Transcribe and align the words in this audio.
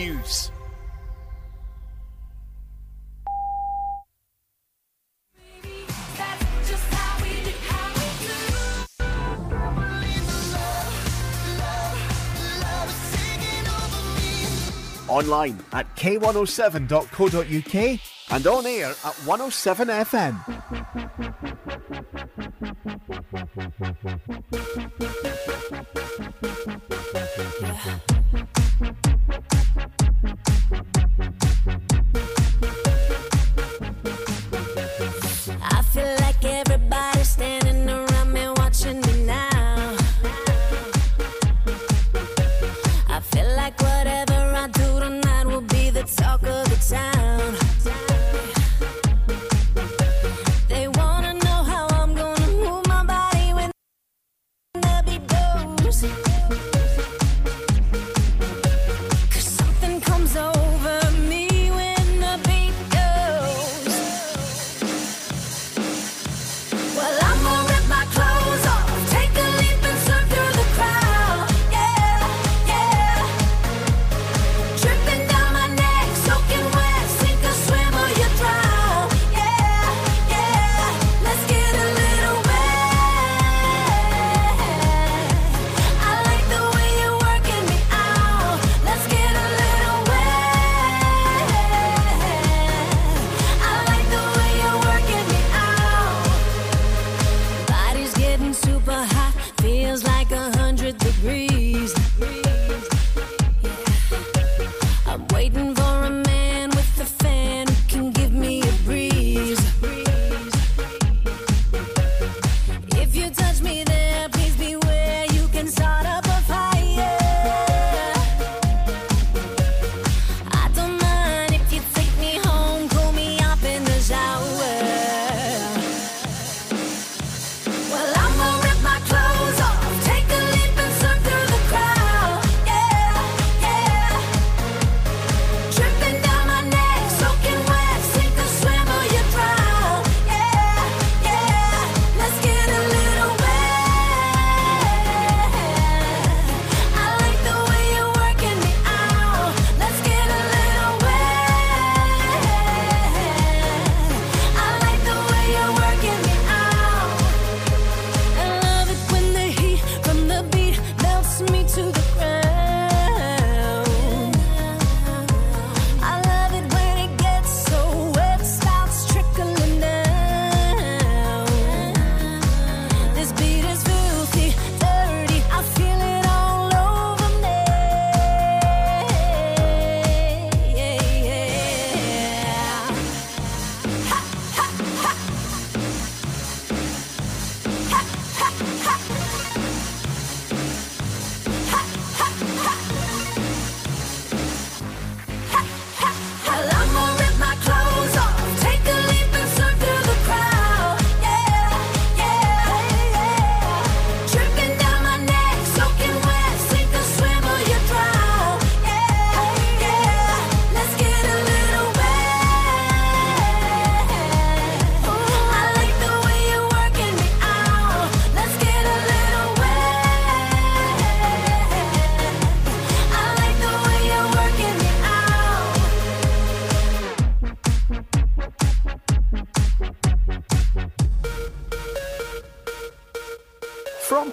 news. 0.00 0.50
Online 15.08 15.58
at 15.72 15.96
k107.co.uk 15.96 18.00
and 18.32 18.46
on 18.46 18.66
air 18.66 18.86
at 18.86 19.14
107 19.26 19.88
FM. 19.88 20.36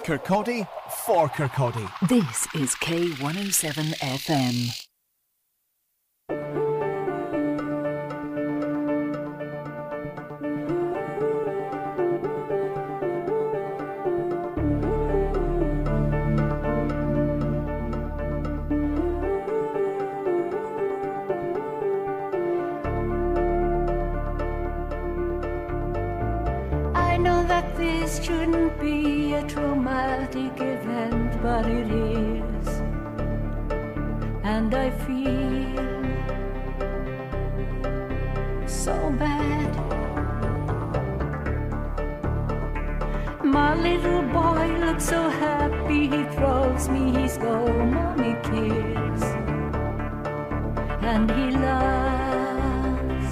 Kirkcaldy 0.08 0.66
for 1.04 1.28
Kirkcaldy. 1.28 1.86
This 2.08 2.46
is 2.54 2.74
K107 2.76 3.92
FM. 4.00 4.86
shouldn't 28.20 28.80
be 28.80 29.17
traumatic 29.48 30.52
event, 30.60 31.42
but 31.42 31.66
it 31.66 31.90
is. 31.90 32.68
And 34.44 34.74
I 34.74 34.90
feel 34.90 35.88
so 38.66 38.94
bad. 39.18 39.70
My 43.42 43.74
little 43.74 44.22
boy 44.22 44.66
looks 44.84 45.06
so 45.06 45.30
happy, 45.30 46.08
he 46.08 46.24
throws 46.34 46.88
me 46.90 47.12
his 47.12 47.38
go 47.38 47.56
mommy 47.94 48.34
kiss. 48.48 49.22
And 51.12 51.30
he 51.30 51.50
loves, 51.66 53.30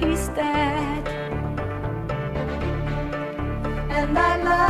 he's 0.00 0.28
there. 0.30 0.67
I 4.18 4.36
love. 4.42 4.67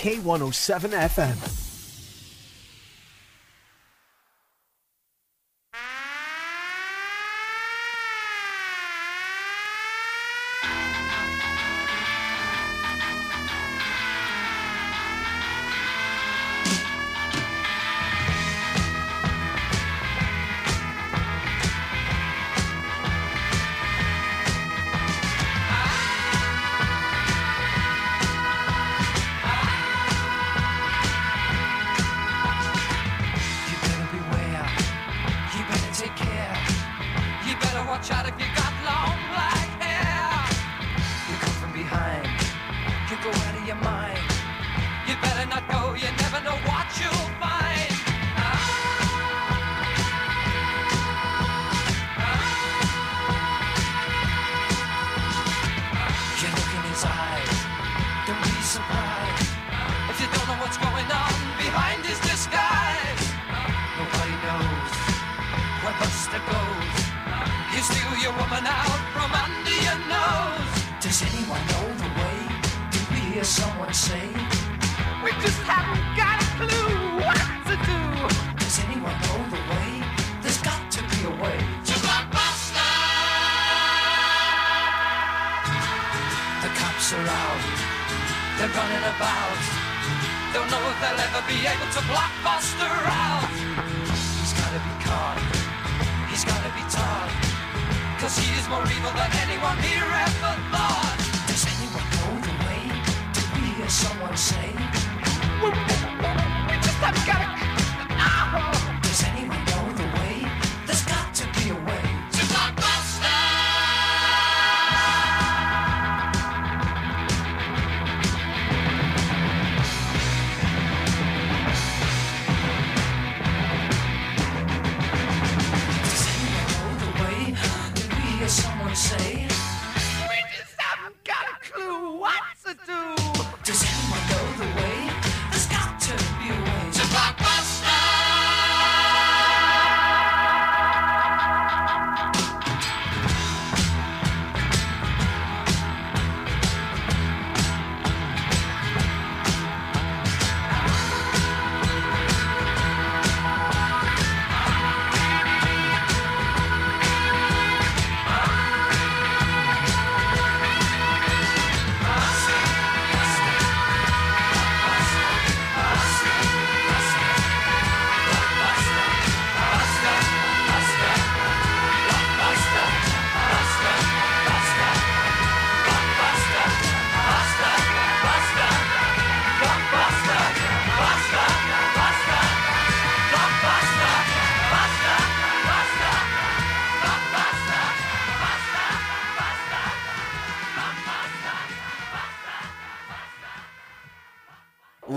K107 0.00 0.96
FM. 0.96 1.59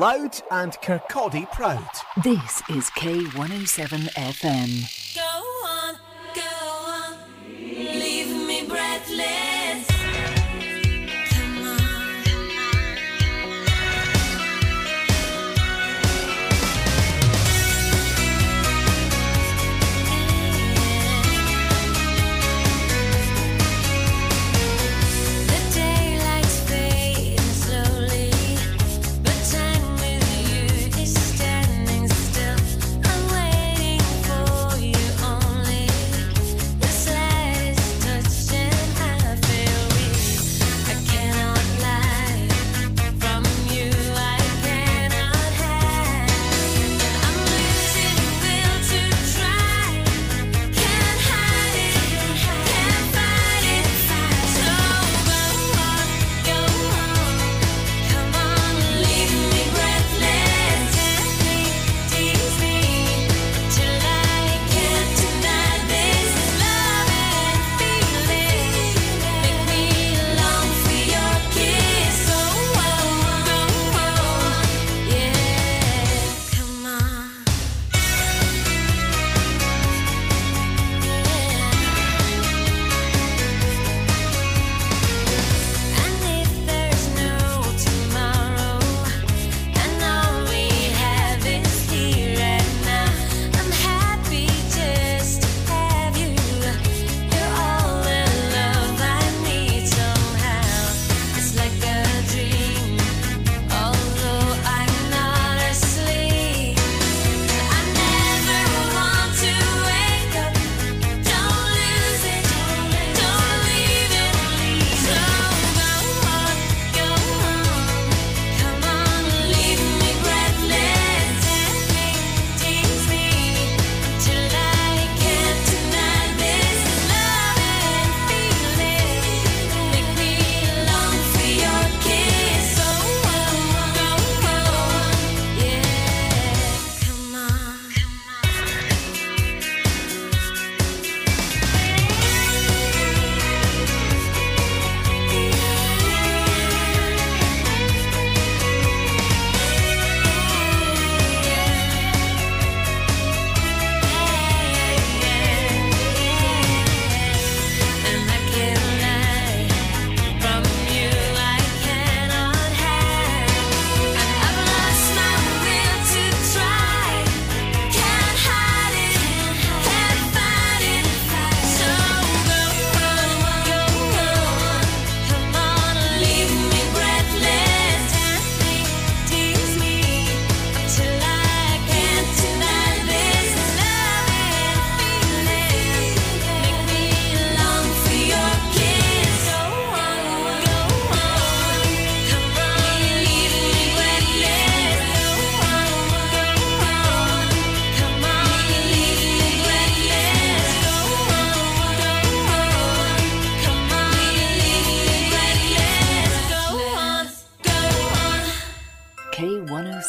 Loud 0.03 0.41
and 0.51 0.74
Kirkcaldy 0.81 1.50
proud. 1.53 1.88
This 2.25 2.62
is 2.67 2.89
K107 2.89 4.10
FM. 4.15 5.02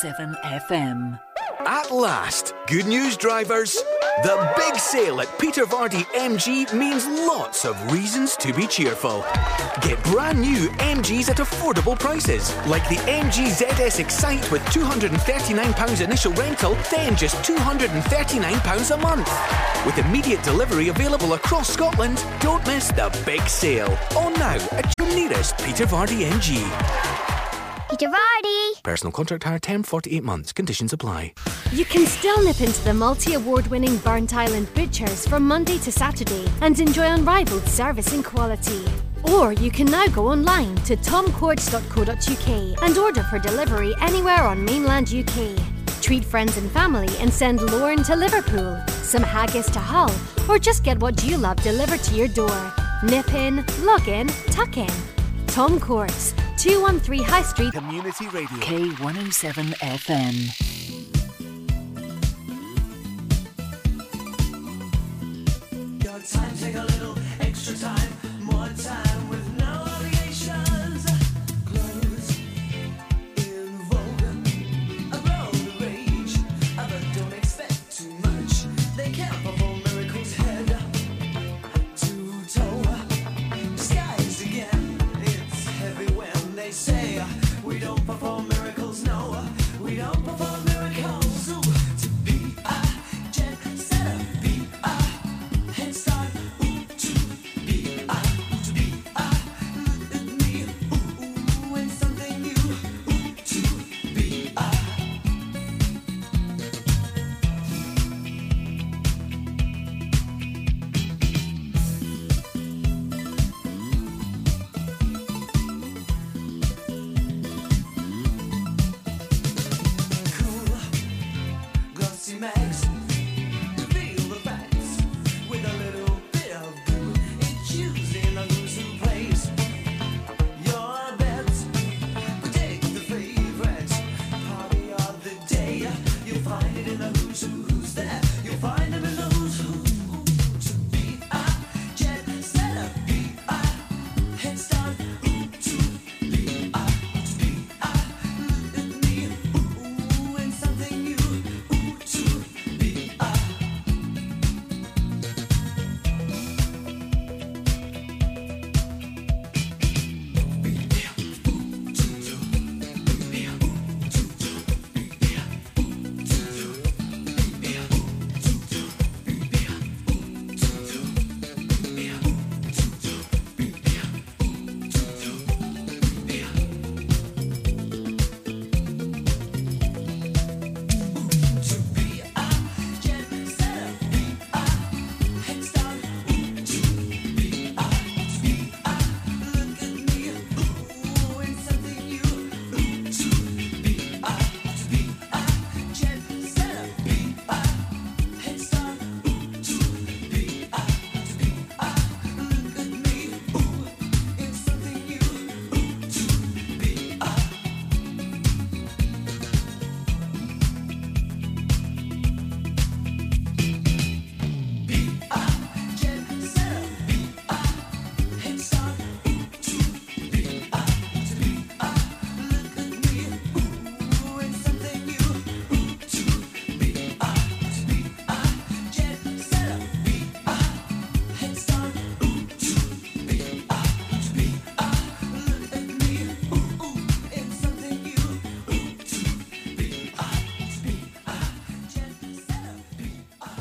FM. 0.05 1.19
At 1.61 1.91
last, 1.91 2.55
good 2.67 2.87
news, 2.87 3.17
drivers. 3.17 3.75
The 4.23 4.53
big 4.57 4.77
sale 4.77 5.21
at 5.21 5.39
Peter 5.39 5.65
Vardy 5.65 6.05
MG 6.15 6.73
means 6.75 7.07
lots 7.07 7.65
of 7.65 7.75
reasons 7.91 8.37
to 8.37 8.53
be 8.53 8.67
cheerful. 8.67 9.25
Get 9.81 10.03
brand 10.05 10.41
new 10.41 10.69
MGs 10.79 11.31
at 11.31 11.39
affordable 11.39 11.99
prices, 11.99 12.55
like 12.67 12.87
the 12.89 12.97
MG 13.11 13.47
ZS 13.49 13.99
Excite 13.99 14.51
with 14.53 14.63
£239 14.67 16.05
initial 16.05 16.33
rental, 16.35 16.77
then 16.91 17.17
just 17.17 17.37
£239 17.37 18.91
a 18.91 18.97
month. 18.99 19.31
With 19.87 19.99
immediate 19.99 20.43
delivery 20.43 20.89
available 20.89 21.33
across 21.33 21.69
Scotland, 21.71 22.23
don't 22.41 22.65
miss 22.67 22.89
the 22.89 23.11
big 23.25 23.43
sale. 23.49 23.97
On 24.17 24.33
now 24.35 24.57
at 24.73 24.93
your 24.99 25.09
nearest 25.15 25.57
Peter 25.65 25.87
Vardy 25.87 26.31
MG. 26.31 27.34
Peter 27.97 28.11
Vardy. 28.11 28.83
Personal 28.83 29.13
contract 29.13 29.45
hire 29.45 29.61
term 29.61 29.85
48 29.85 30.25
months. 30.25 30.53
Conditions 30.53 30.93
apply. 30.93 31.33
You 31.71 31.85
can 31.85 32.07
still 32.07 32.43
nip 32.43 32.61
into 32.61 32.83
the 32.83 32.93
multi 32.93 33.35
award 33.35 33.69
winning 33.69 33.99
Burntisland 33.99 34.75
Butchers 34.75 35.29
from 35.29 35.47
Monday 35.47 35.79
to 35.79 35.93
Saturday 35.93 36.45
and 36.61 36.81
enjoy 36.81 37.05
unrivaled 37.05 37.63
service 37.69 38.13
and 38.13 38.25
quality. 38.25 38.85
Or 39.31 39.53
you 39.53 39.71
can 39.71 39.87
now 39.87 40.09
go 40.09 40.27
online 40.27 40.75
to 40.87 40.97
tomcourts.co.uk 40.97 42.83
and 42.83 42.99
order 42.99 43.23
for 43.23 43.39
delivery 43.39 43.95
anywhere 44.01 44.43
on 44.43 44.65
mainland 44.65 45.15
UK. 45.15 45.57
Treat 46.03 46.25
friends 46.25 46.57
and 46.57 46.69
family 46.73 47.17
and 47.21 47.33
send 47.33 47.61
Lorne 47.61 48.03
to 48.03 48.17
Liverpool, 48.17 48.77
some 48.89 49.23
haggis 49.23 49.71
to 49.71 49.79
Hull, 49.79 50.13
or 50.49 50.59
just 50.59 50.83
get 50.83 50.99
what 50.99 51.23
you 51.23 51.37
love 51.37 51.63
delivered 51.63 52.01
to 52.01 52.17
your 52.17 52.27
door. 52.27 52.73
Nip 53.05 53.33
in, 53.35 53.65
log 53.83 54.09
in, 54.09 54.27
tuck 54.51 54.79
in. 54.79 54.91
Tom 55.47 55.79
Courts, 55.79 56.35
213 56.65 57.23
High 57.23 57.43
Street. 57.43 57.73
Community 57.75 58.27
Radio. 58.29 58.57
K107 58.57 59.75
FM. 60.01 60.35
Your 66.03 66.19
time, 66.21 66.57
take 66.57 66.75
a 66.77 66.85
little 66.85 67.19
extra 67.41 67.77
time, 67.77 68.04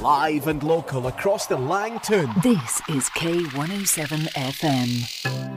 live 0.03 0.47
and 0.47 0.61
local 0.63 1.07
across 1.07 1.45
the 1.47 1.55
Lang 1.55 1.97
Toun. 2.01 2.29
This 2.43 2.81
is 2.89 3.09
K107 3.11 4.27
FM. 4.33 5.52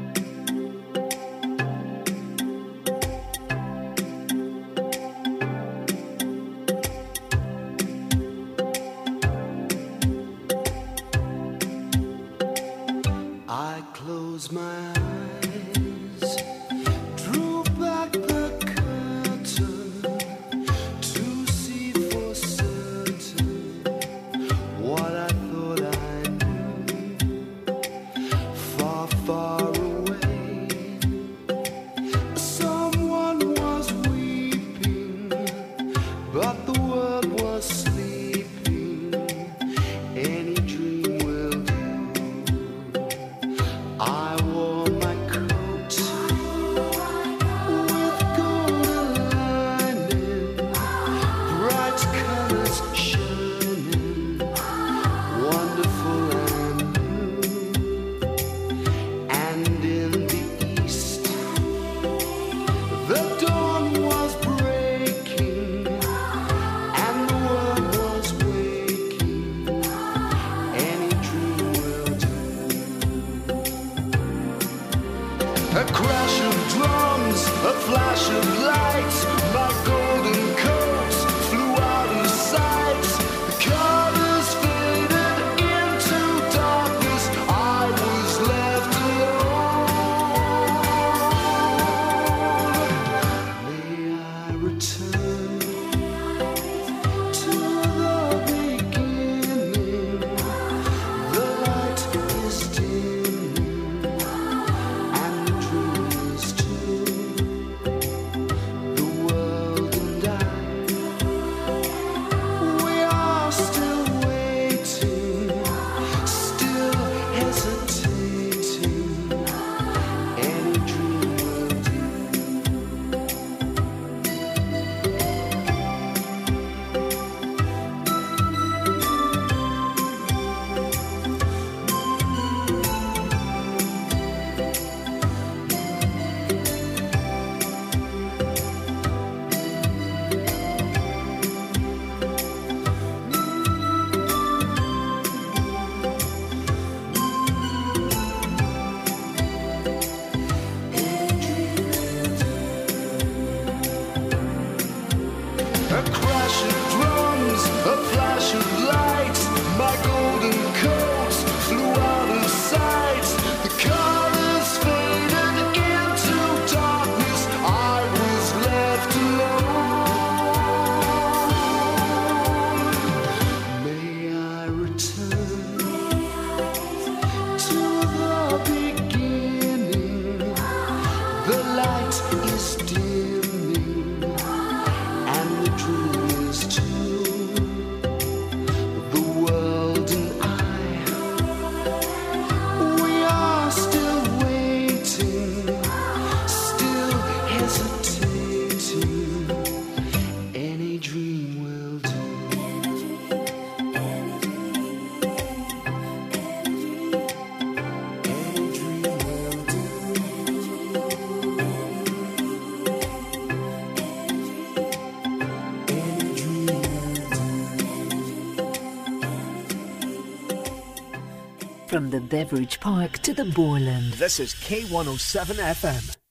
Beveridge 222.36 222.78
Park 222.80 223.18
to 223.20 223.32
the 223.32 223.46
Borland. 223.46 224.12
This 224.12 224.38
is 224.38 224.52
K107 224.52 225.54
FM. 225.54 226.25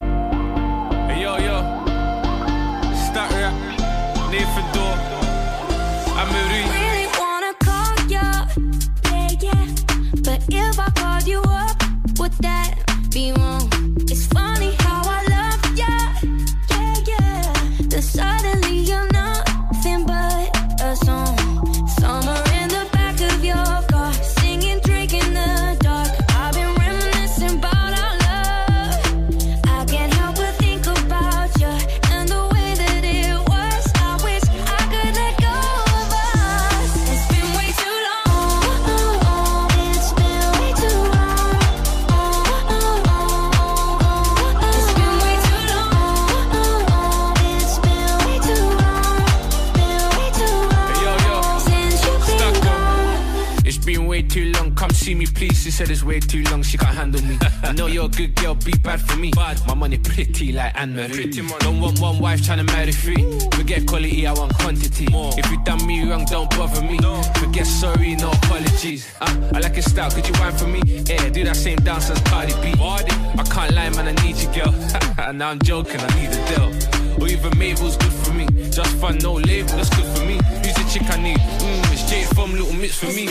Pretty 60.96 61.42
like 61.42 61.60
Don't 61.60 61.80
want 61.82 62.00
one 62.00 62.20
wife 62.20 62.42
tryna 62.42 62.66
marry 62.68 62.92
three. 62.92 63.24
Forget 63.52 63.86
quality, 63.86 64.26
I 64.28 64.34
want 64.34 64.54
quantity. 64.56 65.08
If 65.12 65.52
you 65.52 65.64
done 65.64 65.86
me 65.86 66.10
wrong, 66.10 66.26
don't 66.26 66.50
bother 66.52 66.82
me. 66.82 66.98
Forget 67.36 67.68
sorry, 67.68 68.16
no 68.16 68.32
apologies. 68.32 69.12
Uh, 69.20 69.52
I 69.54 69.60
like 69.60 69.74
your 69.74 69.84
style, 69.84 70.12
could 70.12 70.28
you 70.28 70.34
whine 70.36 70.56
for 70.56 70.68
me? 70.68 70.82
Yeah, 70.86 71.30
do 71.30 71.44
that 71.44 71.56
same 71.56 71.78
dance 71.80 72.10
as 72.10 72.20
Cardi 72.22 72.54
B. 72.62 72.74
I 72.80 73.44
can't 73.52 73.74
lie, 73.74 73.90
man, 73.90 74.08
I 74.08 74.24
need 74.24 74.38
you, 74.38 74.50
girl. 74.54 74.74
And 75.18 75.40
now 75.40 75.50
I'm 75.50 75.60
joking, 75.60 76.00
I 76.00 76.08
need 76.20 76.30
a 76.30 76.42
deal. 76.50 77.22
Or 77.22 77.28
even 77.28 77.58
Mabel's 77.58 77.98
good 77.98 78.12
for 78.12 78.34
me. 78.34 78.46
Just 78.70 78.96
fun, 78.98 79.18
no 79.20 79.34
label, 79.34 79.70
that's 79.70 79.90
good 79.90 80.06
for 80.18 80.26
me. 80.26 80.36
Who's 80.64 80.76
the 80.76 80.86
chick 80.92 81.10
I 81.10 81.22
need? 81.22 81.38
Mmm, 81.38 81.94
it's 81.94 82.10
Jade 82.10 82.28
from 82.36 82.52
Little 82.52 82.74
Mix 82.74 82.98
for 82.98 83.08
me. 83.08 83.26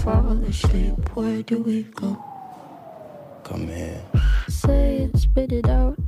Fall 0.00 0.32
asleep, 0.48 0.94
where 1.14 1.42
do 1.42 1.58
we 1.58 1.82
go? 1.82 2.16
Come 3.44 3.66
here. 3.66 4.00
Say 4.48 4.96
it, 5.02 5.18
spit 5.18 5.52
it 5.52 5.68
out. 5.68 5.98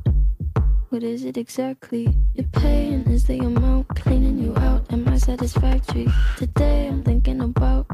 What 0.89 1.03
is 1.03 1.25
it 1.25 1.37
exactly? 1.37 2.15
Your 2.35 2.47
pain 2.53 3.03
is 3.03 3.25
the 3.25 3.39
amount 3.39 3.89
cleaning 3.89 4.39
you 4.39 4.57
out. 4.57 4.91
Am 4.93 5.07
I 5.09 5.19
satisfactory? 5.19 6.09
Today 6.39 6.87
I'm 6.89 7.03
thinking 7.03 7.43
about 7.43 7.87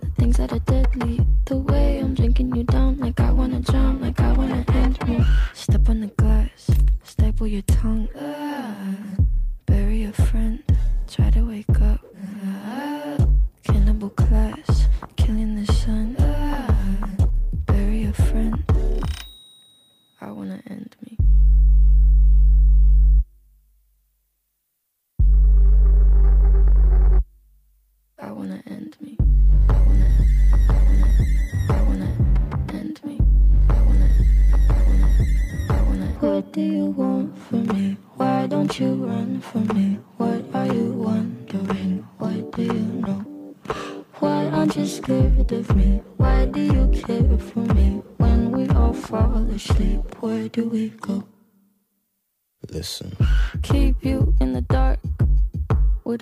the 0.00 0.08
things 0.16 0.38
that 0.38 0.52
are 0.52 0.60
deadly. 0.60 1.20
The 1.44 1.58
way 1.58 1.98
I'm 1.98 2.14
drinking 2.14 2.54
you 2.56 2.64
down, 2.64 2.98
like 2.98 3.20
I 3.20 3.30
wanna 3.30 3.60
drown, 3.60 4.00
like 4.00 4.20
I 4.20 4.32
wanna 4.32 4.64
end 4.68 5.06
me. 5.06 5.22
Step 5.52 5.88
on 5.90 6.00
the 6.00 6.06
glass, 6.06 6.70
staple 7.02 7.46
your 7.46 7.62
tongue. 7.62 8.08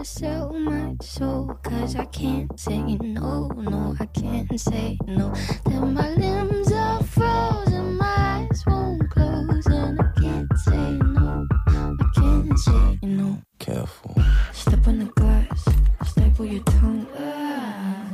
The 0.00 0.20
debt 0.20 0.30
I 0.30 0.40
owe, 0.40 0.48
gotta 0.50 0.52
sell 0.52 0.52
my 0.52 0.96
soul. 1.02 1.58
Cause 1.62 1.96
I 1.96 2.04
can't 2.06 2.58
say 2.58 2.80
no, 2.80 3.48
no, 3.48 3.94
I 4.00 4.06
can't 4.06 4.58
say 4.58 4.96
no. 5.06 5.32
Then 5.66 5.94
my 5.94 6.10
limbs 6.10 6.72
are 6.72 7.02
frozen, 7.02 7.96
my 7.96 8.48
eyes 8.50 8.64
won't 8.66 9.10
close, 9.10 9.66
and 9.66 10.00
I 10.00 10.20
can't 10.20 10.58
say 10.58 10.92
no. 10.92 11.46
I 11.68 12.04
can't 12.14 12.58
say 12.58 12.98
no. 13.02 13.42
Careful. 13.58 14.16
Step 14.52 14.88
on 14.88 14.98
the 15.00 15.04
glass, 15.04 15.68
staple 16.06 16.46
your 16.46 16.64
tongue. 16.64 17.06
Ah, 17.18 18.10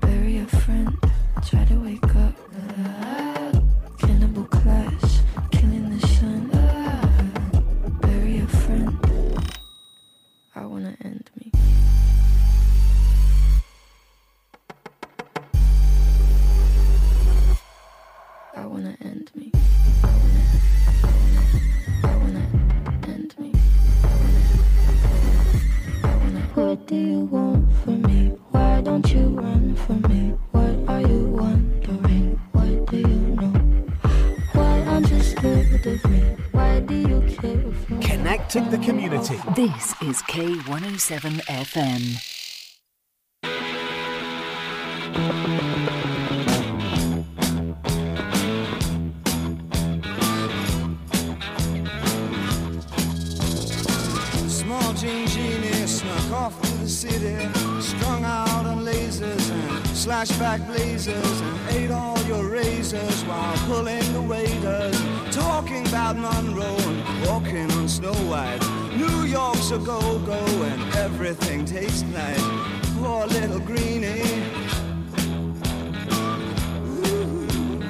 bury 0.00 0.38
a 0.38 0.46
friend, 0.46 0.96
try 1.44 1.64
to 1.66 1.76
wake 1.80 2.16
up. 2.16 2.34
Ah, 2.78 3.52
cannibal 3.98 4.44
clash, 4.44 4.95
What 26.56 26.86
do 26.86 26.94
you 26.94 27.20
want 27.26 27.70
from 27.84 28.00
me? 28.00 28.28
Why 28.50 28.80
don't 28.80 29.06
you 29.12 29.26
run 29.28 29.76
from 29.76 30.00
me? 30.08 30.38
What 30.52 30.88
are 30.88 31.02
you 31.02 31.26
wondering? 31.26 32.40
What 32.52 32.86
do 32.86 32.96
you 32.96 33.06
know? 33.36 33.52
Why 34.54 34.80
aren't 34.88 35.10
you 35.10 35.20
scared 35.20 35.86
of 35.86 36.10
me? 36.10 36.20
Why 36.52 36.80
do 36.80 36.94
you 36.94 37.20
care 37.28 37.60
for 37.60 37.92
me? 37.92 38.02
Connecting 38.02 38.70
the 38.70 38.78
community. 38.78 39.38
This 39.54 39.92
is 40.00 40.22
K107 40.22 41.42
FM. 41.44 42.35
off 56.36 56.54
through 56.60 56.78
the 56.84 56.88
city, 56.88 57.36
strung 57.80 58.22
out 58.24 58.66
on 58.66 58.84
lasers 58.84 59.50
and 59.50 59.84
slashback 60.02 60.60
blazers, 60.66 61.40
and 61.40 61.56
ate 61.70 61.90
all 61.90 62.18
your 62.24 62.44
razors 62.48 63.22
while 63.24 63.56
pulling 63.68 64.06
the 64.12 64.22
waiters, 64.22 64.96
talking 65.34 65.86
about 65.88 66.16
Monroe 66.16 66.82
and 66.90 67.26
walking 67.26 67.70
on 67.78 67.88
Snow 67.88 68.18
White. 68.30 68.62
New 69.02 69.18
York's 69.24 69.70
a 69.70 69.78
go-go 69.78 70.42
and 70.70 70.80
everything 70.96 71.64
tastes 71.64 72.04
nice. 72.20 72.46
Poor 72.98 73.26
little 73.26 73.60
greenie. 73.60 74.22
Ooh. 76.86 77.80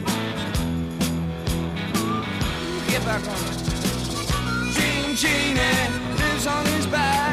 Get 2.91 3.03
back 3.11 3.23
on 3.33 3.41
it. 3.51 3.57
Jean 4.75 5.17
Genie 5.17 5.85
lives 6.21 6.47
on 6.47 6.65
his 6.67 6.87
back. 6.87 7.26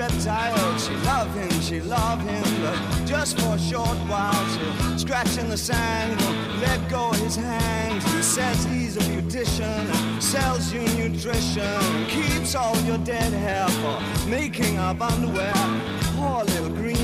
reptile. 0.00 0.78
She 0.78 0.94
loved 1.12 1.34
him, 1.36 1.60
she 1.60 1.80
loved 1.80 2.22
him, 2.22 2.42
but 2.62 3.06
just 3.06 3.38
for 3.38 3.54
a 3.54 3.58
short 3.58 3.98
while. 4.08 4.44
So 4.54 4.96
scratching 4.96 5.48
the 5.50 5.58
sand, 5.58 6.18
let 6.62 6.80
go 6.88 7.12
his 7.12 7.36
hand. 7.36 8.02
He 8.02 8.22
says 8.22 8.64
he's 8.64 8.96
a 8.96 9.00
beautician, 9.00 9.82
sells 10.22 10.72
you 10.72 10.84
nutrition, 10.98 12.06
keeps 12.06 12.54
all 12.54 12.76
your 12.88 12.98
dead 12.98 13.32
hair 13.44 13.68
for 13.80 14.28
making 14.30 14.78
up 14.78 15.02
underwear. 15.02 15.52
Poor 16.16 16.44
little 16.44 16.70
green 16.70 16.99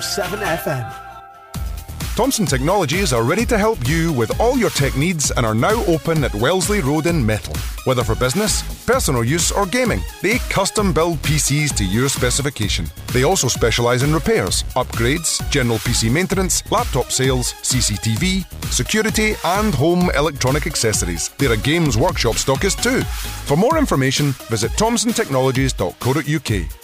K107 0.00 0.40
FM. 0.64 1.10
Thomson 2.16 2.46
Technologies 2.46 3.12
are 3.12 3.22
ready 3.22 3.46
to 3.46 3.56
help 3.56 3.86
you 3.86 4.12
with 4.12 4.40
all 4.40 4.58
your 4.58 4.70
tech 4.70 4.96
needs 4.96 5.30
and 5.30 5.46
are 5.46 5.54
now 5.54 5.84
open 5.86 6.24
at 6.24 6.34
Wellesley 6.34 6.80
Road 6.80 7.06
in 7.06 7.24
Methil. 7.24 7.56
Whether 7.86 8.02
for 8.02 8.14
business, 8.14 8.62
personal 8.84 9.24
use, 9.24 9.52
or 9.52 9.66
gaming, 9.66 10.00
they 10.22 10.38
custom 10.50 10.92
build 10.92 11.18
PCs 11.18 11.74
to 11.76 11.84
your 11.84 12.08
specification. 12.08 12.86
They 13.12 13.24
also 13.24 13.48
specialise 13.48 14.02
in 14.02 14.12
repairs, 14.12 14.64
upgrades, 14.74 15.40
general 15.50 15.78
PC 15.78 16.10
maintenance, 16.10 16.68
laptop 16.70 17.10
sales, 17.10 17.52
CCTV, 17.62 18.44
security, 18.72 19.34
and 19.44 19.74
home 19.74 20.10
electronic 20.16 20.66
accessories. 20.66 21.30
They're 21.38 21.52
a 21.52 21.58
games 21.58 21.96
workshop 21.96 22.36
stockist 22.36 22.82
too. 22.82 23.02
For 23.46 23.56
more 23.56 23.78
information, 23.78 24.32
visit 24.48 24.72
thomsontechnologies.co.uk. 24.72 26.79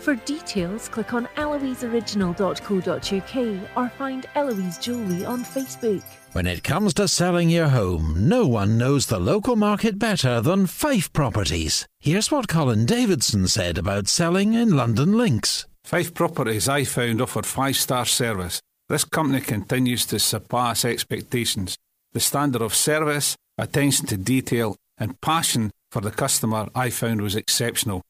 For 0.00 0.14
details, 0.14 0.88
click 0.88 1.12
on 1.12 1.26
eloiseoriginal.co.uk 1.36 3.76
or 3.76 3.88
find 3.90 4.26
Eloise 4.34 4.78
Jewellery 4.78 5.26
on 5.26 5.44
Facebook. 5.44 6.02
When 6.32 6.46
it 6.46 6.64
comes 6.64 6.94
to 6.94 7.06
selling 7.06 7.50
your 7.50 7.68
home, 7.68 8.14
no 8.16 8.46
one 8.46 8.78
knows 8.78 9.04
the 9.06 9.18
local 9.18 9.56
market 9.56 9.98
better 9.98 10.40
than 10.40 10.66
Fife 10.66 11.12
Properties. 11.12 11.86
Here's 11.98 12.30
what 12.30 12.48
Colin 12.48 12.86
Davidson 12.86 13.46
said 13.46 13.76
about 13.76 14.08
selling 14.08 14.54
in 14.54 14.70
Lundin 14.70 15.18
Links. 15.18 15.66
Fife 15.84 16.14
Properties 16.14 16.66
I 16.66 16.84
found 16.84 17.20
offered 17.20 17.44
five 17.44 17.76
star 17.76 18.06
service. 18.06 18.62
This 18.88 19.04
company 19.04 19.42
continues 19.42 20.06
to 20.06 20.18
surpass 20.18 20.86
expectations. 20.86 21.76
The 22.14 22.20
standard 22.20 22.62
of 22.62 22.74
service, 22.74 23.36
attention 23.58 24.06
to 24.06 24.16
detail, 24.16 24.76
and 24.96 25.20
passion 25.20 25.72
for 25.90 26.00
the 26.00 26.10
customer 26.10 26.70
I 26.74 26.88
found 26.88 27.20
was 27.20 27.36
exceptional. 27.36 28.00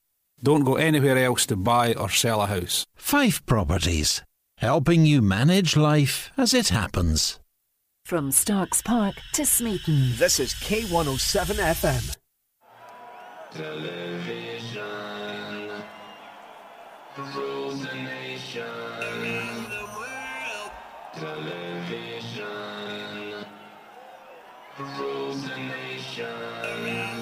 Don't 0.42 0.64
go 0.64 0.76
anywhere 0.76 1.18
else 1.18 1.44
to 1.46 1.56
buy 1.56 1.92
or 1.94 2.08
sell 2.08 2.40
a 2.40 2.46
house. 2.46 2.86
Fife 2.94 3.44
Properties, 3.44 4.22
helping 4.56 5.04
you 5.04 5.20
manage 5.20 5.76
life 5.76 6.30
as 6.36 6.54
it 6.54 6.68
happens. 6.68 7.38
From 8.06 8.32
Starks 8.32 8.80
Park 8.80 9.16
to 9.34 9.44
Smeaton. 9.44 10.16
This 10.16 10.40
is 10.40 10.54
K107 10.54 11.56
FM. 11.56 12.16
Television 13.52 14.80
rules 17.36 17.82
the 17.86 17.94
nation. 17.94 18.64
Television 21.12 22.64
rules 24.98 25.42
the 25.42 25.56
nation. 25.56 27.19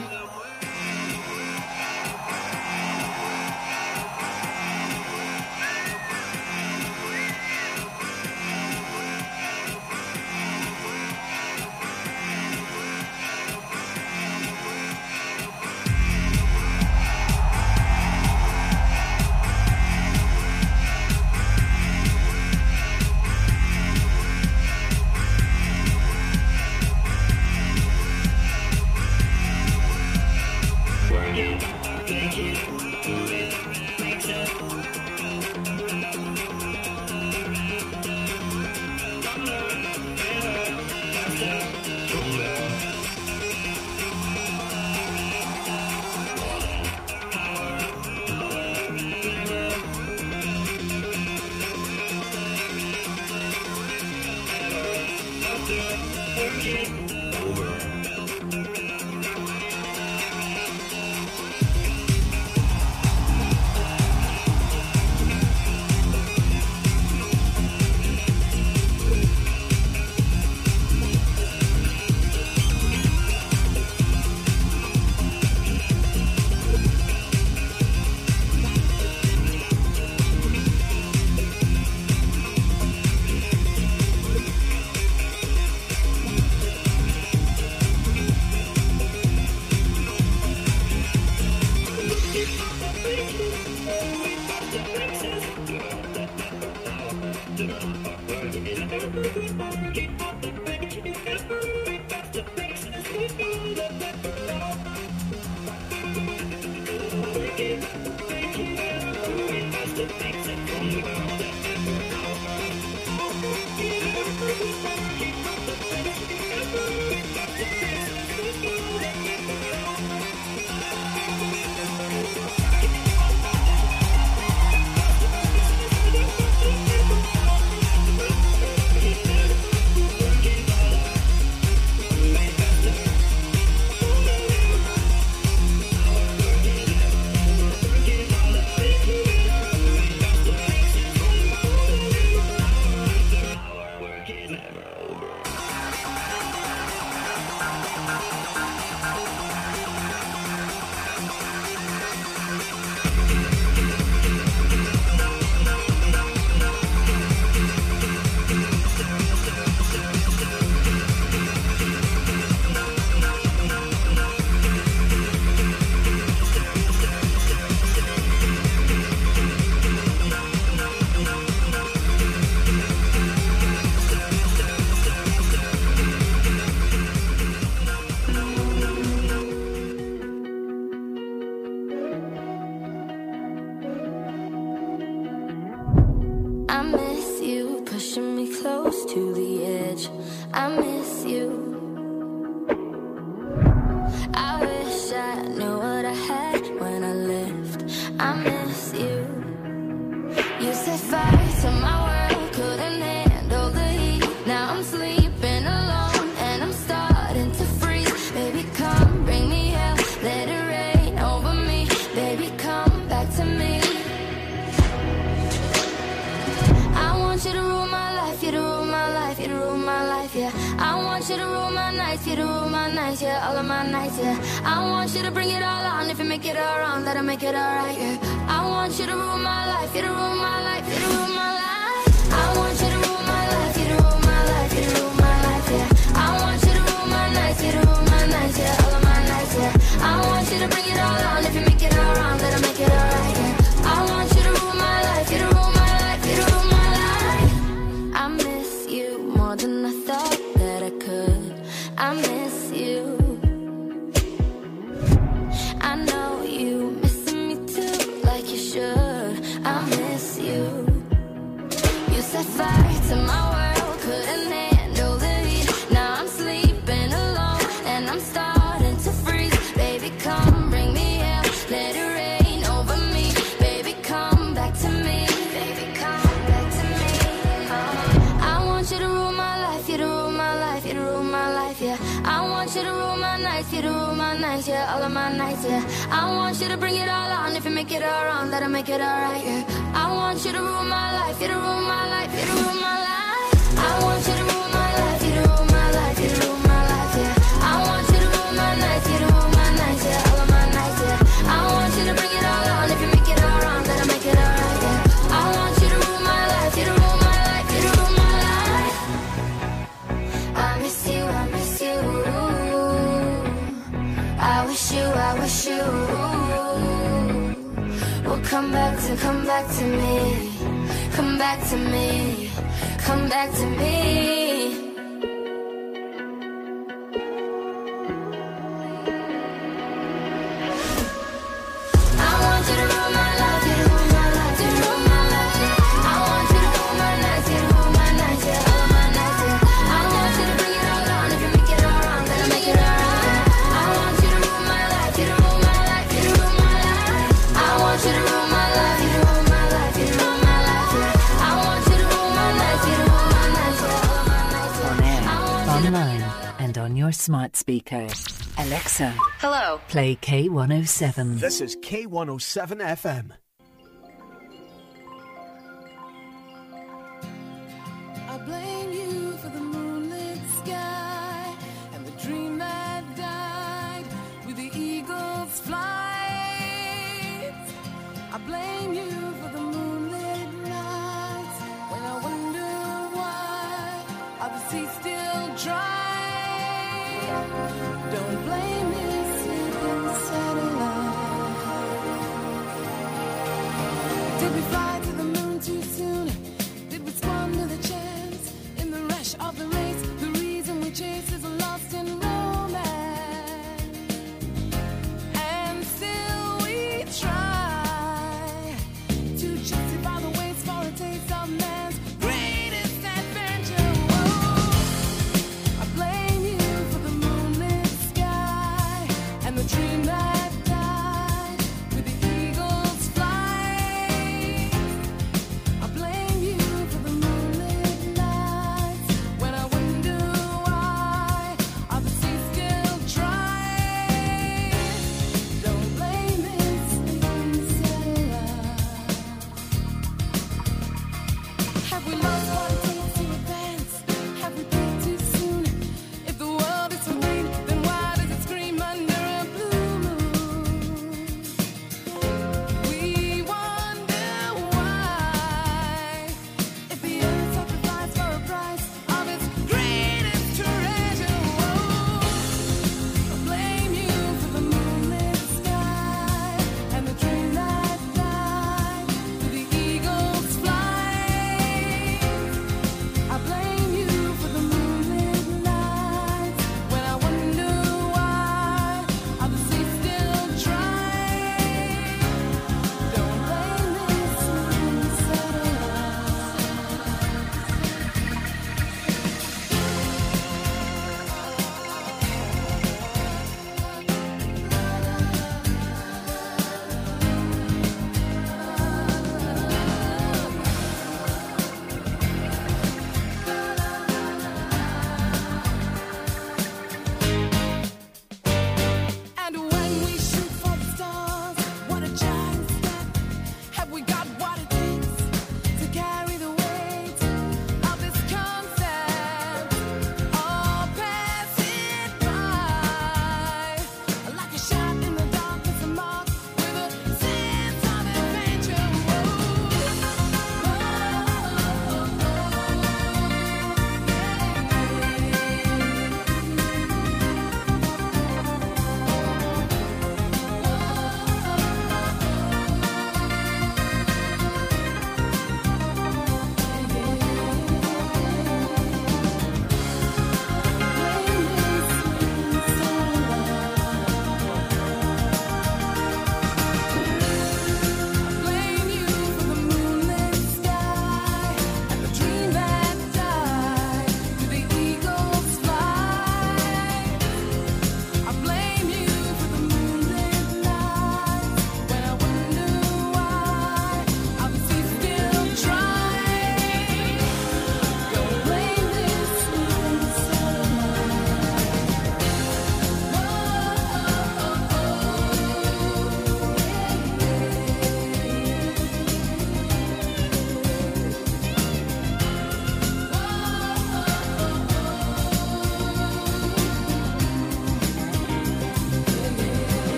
smart 357.28 357.56
speaker. 357.56 358.08
Alexa. 358.56 359.10
Hello. 359.38 359.78
Play 359.88 360.16
K107. 360.16 361.38
This 361.38 361.60
is 361.60 361.76
K107 361.76 362.80
FM. 362.80 363.32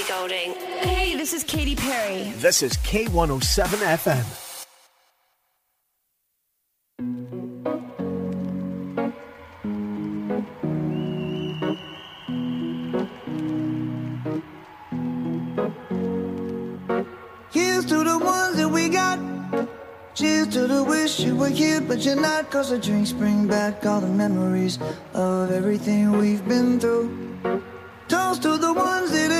Ellie 0.00 0.08
Goulding. 0.08 0.52
Hey, 0.80 1.16
this 1.16 1.32
is 1.32 1.44
Katy 1.44 1.76
Perry. 1.76 2.32
This 2.36 2.62
is 2.62 2.76
K107 2.78 3.98
FM. 3.98 4.24
Cheers 17.52 17.84
to 17.86 18.04
the 18.04 18.18
ones 18.18 18.56
that 18.56 18.68
we 18.68 18.88
got. 18.88 19.18
Cheers 20.14 20.48
to 20.48 20.66
the 20.66 20.84
wish 20.84 21.20
you 21.20 21.36
were 21.36 21.48
here, 21.48 21.80
but 21.80 22.04
you're 22.04 22.16
not 22.16 22.50
Cause 22.50 22.70
the 22.70 22.78
drinks 22.78 23.12
bring 23.12 23.46
back 23.46 23.86
all 23.86 24.00
the 24.00 24.08
memories 24.08 24.78
Of 25.14 25.52
everything 25.52 26.12
we've 26.12 26.46
been 26.48 26.80
through 26.80 27.30
Toast 28.08 28.42
to 28.42 28.58
the 28.58 28.72
ones 28.72 29.12
that 29.12 29.39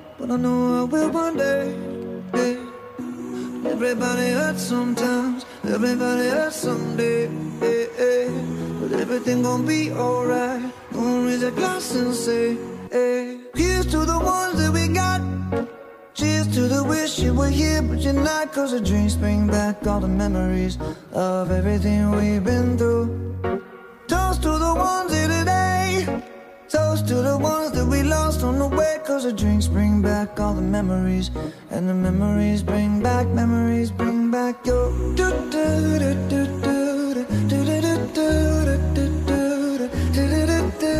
but 0.21 0.29
I 0.31 0.37
know 0.37 0.81
I 0.81 0.83
will 0.83 1.09
one 1.09 1.37
day. 1.37 1.75
yeah. 2.35 3.71
Everybody 3.71 4.29
hurts 4.29 4.61
sometimes, 4.61 5.45
everybody 5.63 6.29
hurts 6.29 6.57
someday. 6.57 7.27
yeah, 7.61 7.85
yeah. 7.99 8.29
But 8.79 8.91
everything 8.99 9.41
gon' 9.41 9.65
be 9.65 9.91
alright. 9.91 10.61
Gonna 10.93 11.25
raise 11.25 11.41
a 11.43 11.51
glass 11.51 11.95
and 11.95 12.13
say, 12.13 12.55
hey. 12.91 13.39
Here's 13.55 13.87
to 13.87 14.05
the 14.05 14.19
ones 14.19 14.57
that 14.61 14.71
we 14.71 14.87
got. 14.87 15.21
Cheers 16.13 16.47
to 16.55 16.61
the 16.67 16.83
wish 16.83 17.17
you 17.19 17.33
were 17.33 17.49
here, 17.49 17.81
but 17.81 17.99
you're 17.99 18.13
not. 18.13 18.53
Cause 18.53 18.71
the 18.71 18.81
dreams 18.81 19.15
bring 19.15 19.47
back 19.47 19.87
all 19.87 19.99
the 19.99 20.07
memories 20.07 20.77
of 21.13 21.49
everything 21.51 22.11
we've 22.11 22.43
been 22.43 22.77
through. 22.77 23.07
Toast 24.07 24.43
to 24.43 24.51
the 24.65 24.73
ones 24.75 25.11
here 25.13 25.27
today. 25.27 26.21
Toast 26.71 27.05
to 27.09 27.15
the 27.15 27.37
ones 27.37 27.71
that 27.73 27.85
we 27.85 28.01
lost 28.01 28.43
on 28.43 28.57
the 28.57 28.67
way. 28.67 28.97
Cause 29.05 29.25
the 29.25 29.33
drinks 29.33 29.67
bring 29.67 30.01
back 30.01 30.39
all 30.39 30.53
the 30.53 30.61
memories. 30.61 31.29
And 31.69 31.89
the 31.89 31.93
memories 31.93 32.63
bring 32.63 33.03
back, 33.03 33.27
memories 33.27 33.91
bring 33.91 34.31
back 34.31 34.65
your. 34.65 34.89
do 35.17 35.27
do 35.51 35.99
do 35.99 36.13
do 36.29 36.45
do 36.45 36.45
do 36.63 37.13
do 37.49 37.49
do 37.49 37.67
do 37.67 38.01
do 40.13 40.61
do 40.79 40.91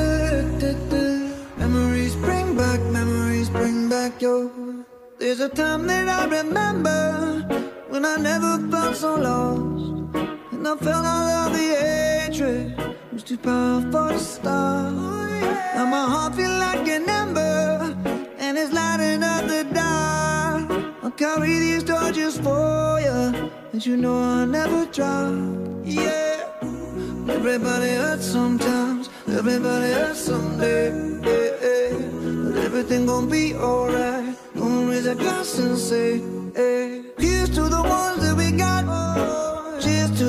do 0.59 0.73
do 0.89 1.31
Memories 1.57 2.15
bring 2.17 2.57
back, 2.57 2.81
memories 2.91 3.49
bring 3.49 3.87
back 3.87 4.21
your. 4.21 4.51
There's 5.19 5.39
a 5.39 5.47
time 5.47 5.87
that 5.87 6.09
I 6.09 6.25
remember 6.25 7.45
when 7.87 8.03
I 8.03 8.17
never 8.17 8.59
felt 8.69 8.97
so 8.97 9.15
lost. 9.15 10.00
And 10.61 10.67
I 10.67 10.75
felt 10.75 11.05
all 11.07 11.27
of 11.47 11.53
the 11.53 11.69
hatred 11.81 12.95
was 13.11 13.23
too 13.23 13.39
powerful 13.39 14.09
to 14.09 14.19
stop. 14.19 14.93
Now 14.93 15.87
my 15.87 16.05
heart 16.07 16.35
feel 16.35 16.51
like 16.51 16.87
an 16.87 17.09
ember 17.09 17.97
and 18.37 18.59
it's 18.59 18.71
lighting 18.71 19.23
up 19.23 19.47
the 19.47 19.63
dark. 19.73 20.93
I'll 21.01 21.09
carry 21.17 21.57
these 21.57 21.83
torches 21.83 22.37
for 22.37 22.99
you, 23.01 23.49
and 23.73 23.83
you 23.83 23.97
know 23.97 24.21
I'll 24.21 24.45
never 24.45 24.85
drop. 24.85 25.33
Yeah, 25.83 26.45
everybody 27.27 27.95
hurts 27.95 28.27
sometimes, 28.27 29.09
everybody 29.29 29.91
hurts 29.93 30.19
someday. 30.19 30.91
Yeah, 31.23 31.55
yeah. 31.65 32.43
But 32.43 32.57
everything 32.57 33.07
gon' 33.07 33.27
be 33.27 33.55
alright. 33.55 34.37
Gonna 34.53 34.91
raise 34.91 35.07
a 35.07 35.15
glass 35.15 35.57
and 35.57 35.75
say, 35.75 36.21
hey. 36.55 37.01
Here's 37.17 37.49
to 37.49 37.63
the 37.63 37.81
ones 37.81 38.21
that 38.21 38.35
we 38.37 38.51
got. 38.51 38.71
Cheers 38.81 39.50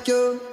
like 0.00 0.08
you. 0.08 0.49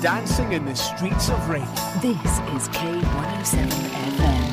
Dancing 0.00 0.52
in 0.52 0.64
the 0.64 0.74
streets 0.74 1.28
of 1.28 1.50
Rain. 1.50 1.68
This 2.00 2.16
is 2.56 2.70
K107 2.70 3.68
FM. 3.68 4.49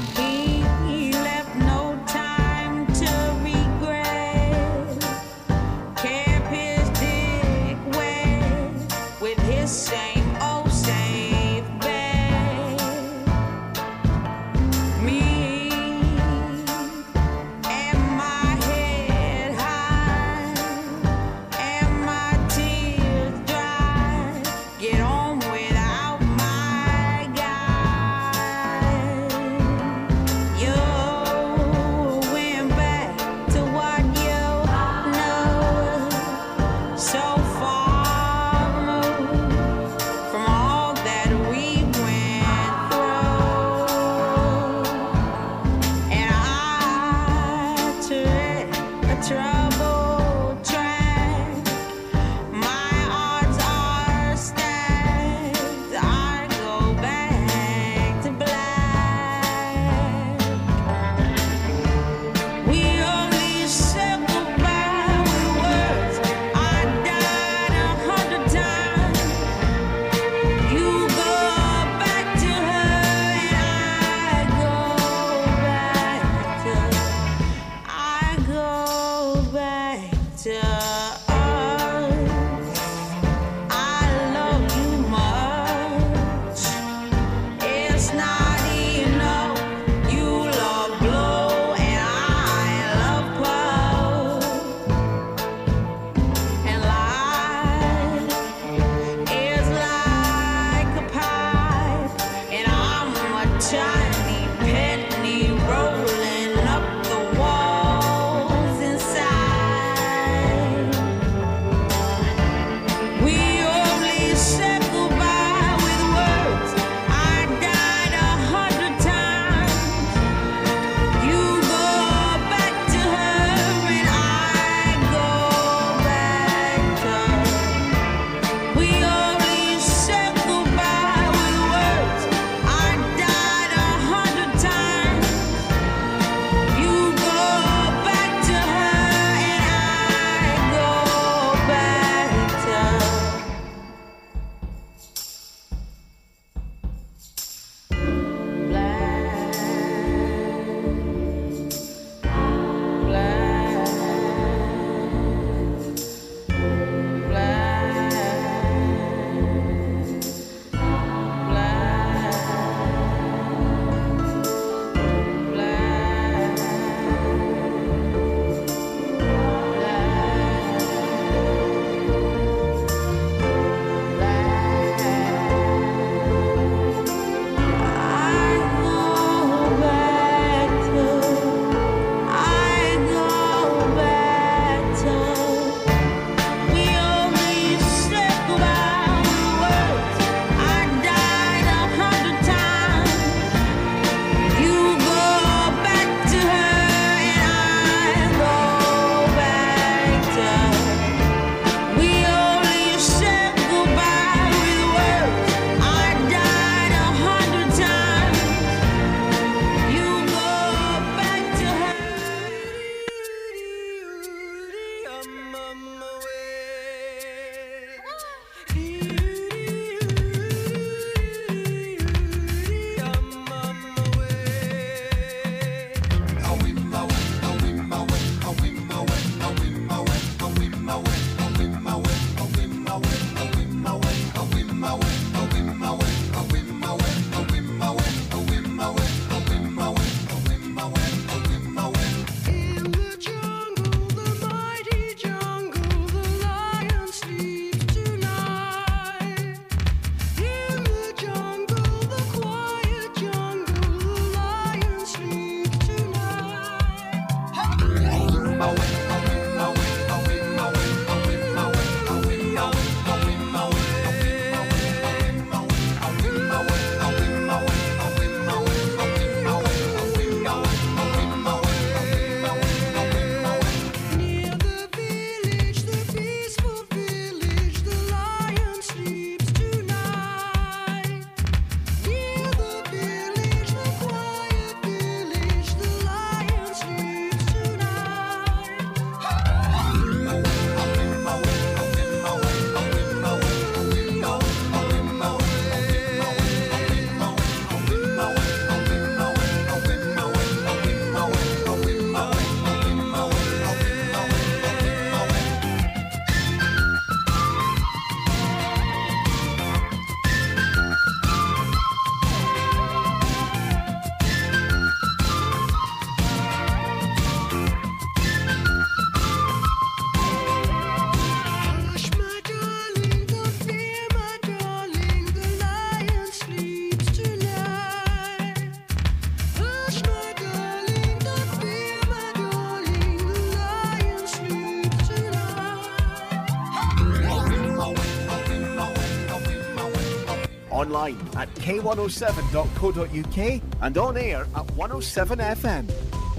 k107.co.uk 341.68 343.62
and 343.82 343.98
on 343.98 344.16
air 344.16 344.48
at 344.56 344.66
107FM. 344.68 345.92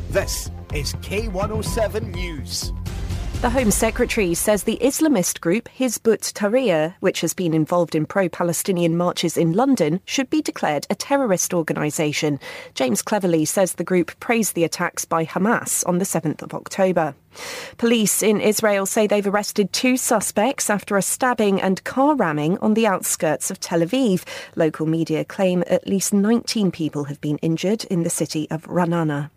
This 0.09 0.51
is 0.72 0.95
K107 0.95 2.14
News. 2.14 2.72
The 3.43 3.51
Home 3.51 3.70
Secretary 3.70 4.33
says 4.33 4.62
the 4.62 4.79
Islamist 4.81 5.43
group 5.43 5.68
Hizb 5.79 6.12
ut 6.12 6.22
Tahrir, 6.35 6.97
which 6.99 7.20
has 7.20 7.35
been 7.35 7.55
involved 7.55 7.95
in 7.95 8.05
pro 8.05 8.29
Palestinian 8.29 8.97
marches 8.97 9.37
in 9.37 9.53
London, 9.53 10.01
should 10.07 10.29
be 10.29 10.43
declared 10.43 10.89
a 10.91 10.97
terrorist 10.97 11.55
organisation. 11.55 12.41
James 12.74 13.01
Cleverly 13.01 13.45
says 13.45 13.74
the 13.74 13.85
group 13.85 14.18
praised 14.18 14.57
the 14.57 14.64
attacks 14.64 15.05
by 15.05 15.24
Hamas 15.24 15.87
on 15.87 15.99
the 15.99 16.05
7th 16.05 16.43
of 16.43 16.53
October. 16.53 17.14
Police 17.76 18.24
in 18.24 18.41
Israel 18.41 18.87
say 18.87 19.07
they've 19.07 19.24
arrested 19.24 19.72
two 19.72 19.97
suspects 19.97 20.68
after 20.68 20.97
a 20.97 21.03
stabbing 21.03 21.61
and 21.61 21.85
car 21.85 22.16
ramming 22.16 22.59
on 22.59 22.74
the 22.74 22.89
outskirts 22.89 23.49
of 23.49 23.61
Tel 23.61 23.79
Aviv. 23.79 24.24
Local 24.57 24.85
media 24.85 25.24
claim 25.24 25.62
at 25.68 25.87
least 25.87 26.12
19 26.12 26.72
people 26.72 27.05
have 27.05 27.20
been 27.20 27.39
injured 27.39 27.85
in 27.85 28.03
the 28.03 28.11
city 28.11 28.51
of 28.51 28.64
Ra'anana. 28.64 29.31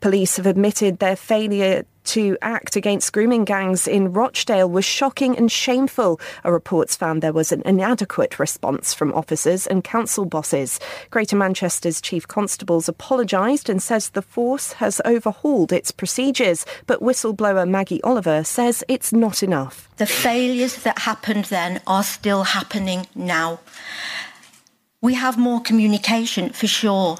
Police 0.00 0.36
have 0.36 0.46
admitted 0.46 0.98
their 0.98 1.16
failure 1.16 1.84
to 2.04 2.36
act 2.42 2.76
against 2.76 3.12
grooming 3.12 3.44
gangs 3.44 3.86
in 3.86 4.12
Rochdale 4.12 4.68
was 4.68 4.84
shocking 4.84 5.36
and 5.36 5.50
shameful. 5.50 6.20
A 6.44 6.52
reports 6.52 6.96
found 6.96 7.22
there 7.22 7.32
was 7.32 7.52
an 7.52 7.62
inadequate 7.64 8.38
response 8.38 8.94
from 8.94 9.12
officers 9.14 9.66
and 9.66 9.84
council 9.84 10.24
bosses. 10.24 10.80
Greater 11.10 11.36
Manchester's 11.36 12.00
chief 12.00 12.26
constables 12.28 12.88
apologised 12.88 13.68
and 13.68 13.82
says 13.82 14.10
the 14.10 14.22
force 14.22 14.74
has 14.74 15.00
overhauled 15.04 15.72
its 15.72 15.90
procedures, 15.90 16.66
but 16.86 17.00
whistleblower 17.00 17.68
Maggie 17.68 18.02
Oliver 18.02 18.44
says 18.44 18.84
it's 18.88 19.12
not 19.12 19.42
enough. 19.42 19.88
The 19.96 20.06
failures 20.06 20.82
that 20.82 21.00
happened 21.00 21.46
then 21.46 21.80
are 21.86 22.02
still 22.02 22.44
happening 22.44 23.06
now. 23.14 23.60
We 25.00 25.14
have 25.14 25.36
more 25.36 25.60
communication 25.60 26.50
for 26.50 26.66
sure, 26.66 27.18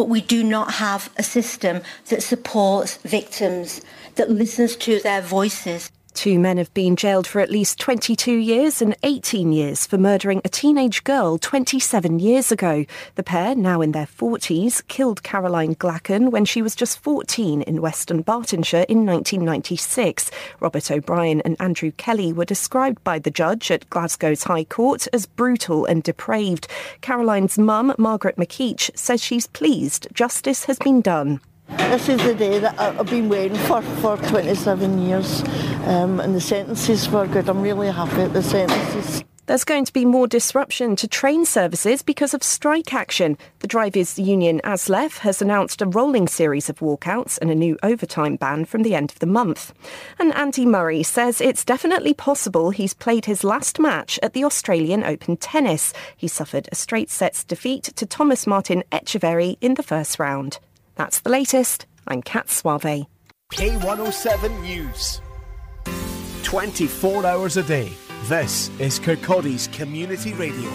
but 0.00 0.08
we 0.08 0.22
do 0.22 0.42
not 0.42 0.70
have 0.70 1.12
a 1.18 1.22
system 1.22 1.82
that 2.08 2.22
supports 2.22 2.96
victims, 3.02 3.82
that 4.14 4.30
listens 4.30 4.74
to 4.74 4.98
their 5.00 5.20
voices. 5.20 5.90
Two 6.14 6.38
men 6.38 6.58
have 6.58 6.72
been 6.74 6.96
jailed 6.96 7.26
for 7.26 7.40
at 7.40 7.50
least 7.50 7.78
22 7.78 8.32
years 8.32 8.82
and 8.82 8.96
18 9.02 9.52
years 9.52 9.86
for 9.86 9.96
murdering 9.96 10.40
a 10.44 10.48
teenage 10.48 11.04
girl 11.04 11.38
27 11.38 12.18
years 12.18 12.52
ago. 12.52 12.84
The 13.14 13.22
pair, 13.22 13.54
now 13.54 13.80
in 13.80 13.92
their 13.92 14.06
40s, 14.06 14.86
killed 14.88 15.22
Caroline 15.22 15.74
Glachan 15.74 16.30
when 16.30 16.44
she 16.44 16.62
was 16.62 16.74
just 16.74 16.98
14 16.98 17.62
in 17.62 17.80
West 17.80 18.08
Dunbartonshire 18.08 18.84
in 18.86 19.06
1996. 19.06 20.30
Robert 20.60 20.90
O'Brien 20.90 21.40
and 21.42 21.56
Andrew 21.60 21.92
Kelly 21.92 22.32
were 22.32 22.44
described 22.44 23.02
by 23.04 23.18
the 23.18 23.30
judge 23.30 23.70
at 23.70 23.88
Glasgow's 23.90 24.44
High 24.44 24.64
Court 24.64 25.06
as 25.12 25.26
brutal 25.26 25.84
and 25.86 26.02
depraved. 26.02 26.66
Caroline's 27.00 27.58
mum, 27.58 27.94
Margaret 27.98 28.36
McKeich, 28.36 28.96
says 28.96 29.22
she's 29.22 29.46
pleased 29.46 30.08
justice 30.12 30.64
has 30.64 30.78
been 30.78 31.00
done. 31.00 31.40
This 31.78 32.08
is 32.08 32.22
the 32.22 32.34
day 32.34 32.58
that 32.58 32.78
I've 32.78 33.06
been 33.06 33.28
waiting 33.28 33.58
for 33.58 33.82
for 33.82 34.16
27 34.16 34.98
years, 35.02 35.42
um, 35.84 36.20
and 36.20 36.34
the 36.34 36.40
sentences 36.40 37.08
were 37.08 37.26
good. 37.26 37.48
I'm 37.48 37.62
really 37.62 37.90
happy 37.90 38.22
at 38.22 38.32
the 38.32 38.42
sentences. 38.42 39.24
There's 39.50 39.64
going 39.64 39.84
to 39.84 39.92
be 39.92 40.04
more 40.04 40.28
disruption 40.28 40.94
to 40.94 41.08
train 41.08 41.44
services 41.44 42.02
because 42.02 42.34
of 42.34 42.44
strike 42.44 42.94
action. 42.94 43.36
The 43.58 43.66
drivers' 43.66 44.16
union 44.16 44.60
ASLEF 44.62 45.18
has 45.18 45.42
announced 45.42 45.82
a 45.82 45.86
rolling 45.86 46.28
series 46.28 46.70
of 46.70 46.78
walkouts 46.78 47.36
and 47.42 47.50
a 47.50 47.54
new 47.56 47.76
overtime 47.82 48.36
ban 48.36 48.64
from 48.64 48.84
the 48.84 48.94
end 48.94 49.10
of 49.10 49.18
the 49.18 49.26
month. 49.26 49.74
And 50.20 50.32
Andy 50.34 50.64
Murray 50.64 51.02
says 51.02 51.40
it's 51.40 51.64
definitely 51.64 52.14
possible 52.14 52.70
he's 52.70 52.94
played 52.94 53.24
his 53.24 53.42
last 53.42 53.80
match 53.80 54.20
at 54.22 54.34
the 54.34 54.44
Australian 54.44 55.02
Open 55.02 55.36
tennis. 55.36 55.92
He 56.16 56.28
suffered 56.28 56.68
a 56.70 56.76
straight 56.76 57.10
sets 57.10 57.42
defeat 57.42 57.82
to 57.96 58.06
Thomas 58.06 58.46
Martin 58.46 58.84
Etcheverry 58.92 59.56
in 59.60 59.74
the 59.74 59.82
first 59.82 60.20
round. 60.20 60.60
That's 61.00 61.20
the 61.20 61.30
latest. 61.30 61.86
I'm 62.08 62.20
Kat 62.20 62.50
Suave. 62.50 63.06
K107 63.54 64.60
News. 64.60 65.22
24 66.42 67.24
hours 67.24 67.56
a 67.56 67.62
day. 67.62 67.90
This 68.24 68.68
is 68.78 69.00
Kirkcaldy's 69.00 69.68
Community 69.68 70.34
Radio. 70.34 70.68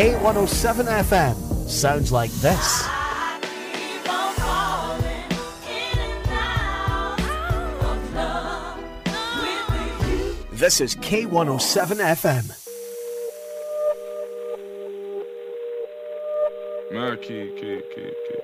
K107 0.00 0.86
FM 1.04 1.68
sounds 1.68 2.10
like 2.10 2.30
this. 2.40 2.88
This 10.52 10.80
is 10.80 10.96
K107 10.96 12.00
FM. 12.16 12.46
Murky, 16.92 17.50
key, 17.56 17.82
key, 17.94 18.10
key, 18.26 18.40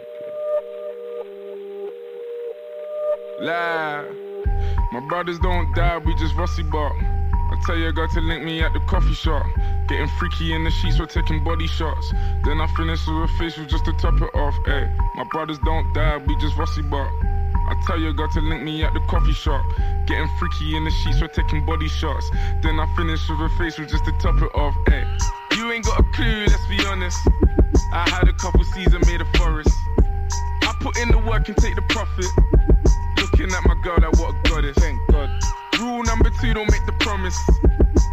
Lie. 3.41 4.05
My 4.93 5.01
brothers 5.09 5.39
don't 5.39 5.75
die, 5.75 5.97
we 6.05 6.15
just 6.17 6.37
rusty 6.37 6.65
bark. 6.65 6.93
I 7.51 7.57
tell 7.65 7.79
your 7.79 7.93
girl 7.93 8.09
to 8.09 8.21
link 8.21 8.43
me 8.43 8.63
at 8.63 8.73
the 8.73 8.81
coffee 8.81 9.15
shop. 9.15 9.47
Getting 9.89 10.09
freaky 10.19 10.53
in 10.53 10.65
the 10.65 10.71
sheets, 10.71 10.99
we're 10.99 11.07
taking 11.07 11.45
body 11.45 11.67
shots. 11.67 12.13
Then 12.45 12.61
I 12.61 12.67
finish 12.77 13.07
with 13.07 13.31
a 13.31 13.39
facial 13.39 13.65
just 13.67 13.85
to 13.85 13.93
top 13.93 14.21
it 14.21 14.35
off. 14.35 14.55
Ay, 14.67 14.91
my 15.15 15.25
brothers 15.31 15.59
don't 15.65 15.93
die, 15.95 16.17
we 16.19 16.37
just 16.37 16.57
rusty 16.57 16.83
bark. 16.83 17.13
I 17.69 17.75
tell 17.87 17.99
your 17.99 18.13
girl 18.13 18.29
to 18.31 18.41
link 18.41 18.63
me 18.63 18.85
at 18.85 18.95
the 18.95 19.01
coffee 19.09 19.33
shop. 19.33 19.65
Getting 20.07 20.29
freaky 20.39 20.77
in 20.77 20.85
the 20.85 20.91
sheets, 20.91 21.21
we're 21.21 21.29
taking 21.29 21.65
body 21.67 21.89
shots. 21.89 22.31
Then 22.63 22.79
I 22.79 22.87
finish 22.97 23.29
with 23.29 23.41
a 23.41 23.49
facial 23.59 23.87
just 23.87 24.05
to 24.05 24.13
top 24.19 24.41
it 24.43 24.55
off. 24.55 24.75
Ay, 24.89 25.05
you 25.57 25.73
ain't 25.73 25.85
got 25.85 26.01
a 26.01 26.05
clue, 26.15 26.47
let's 26.47 26.67
be 26.69 26.85
honest. 26.87 27.19
I 27.93 28.09
had 28.11 28.29
a 28.29 28.33
couple 28.35 28.63
seasons 28.65 29.07
made 29.07 29.21
a 29.21 29.39
forest. 29.39 29.75
I 30.63 30.75
put 30.81 30.97
in 30.99 31.11
the 31.11 31.19
work 31.19 31.49
and 31.49 31.57
take 31.57 31.75
the 31.75 31.83
profit. 31.89 32.27
Looking 33.19 33.53
at 33.53 33.67
my 33.67 33.75
girl, 33.83 33.99
like 34.01 34.19
what 34.19 34.35
a 34.35 34.49
goddess. 34.49 34.77
Thank 34.79 35.01
God. 35.11 35.16
Rule 35.79 36.03
number 36.05 36.31
two, 36.41 36.55
don't 36.55 36.71
make 36.71 36.87
the 36.87 36.93
promise. 37.01 37.37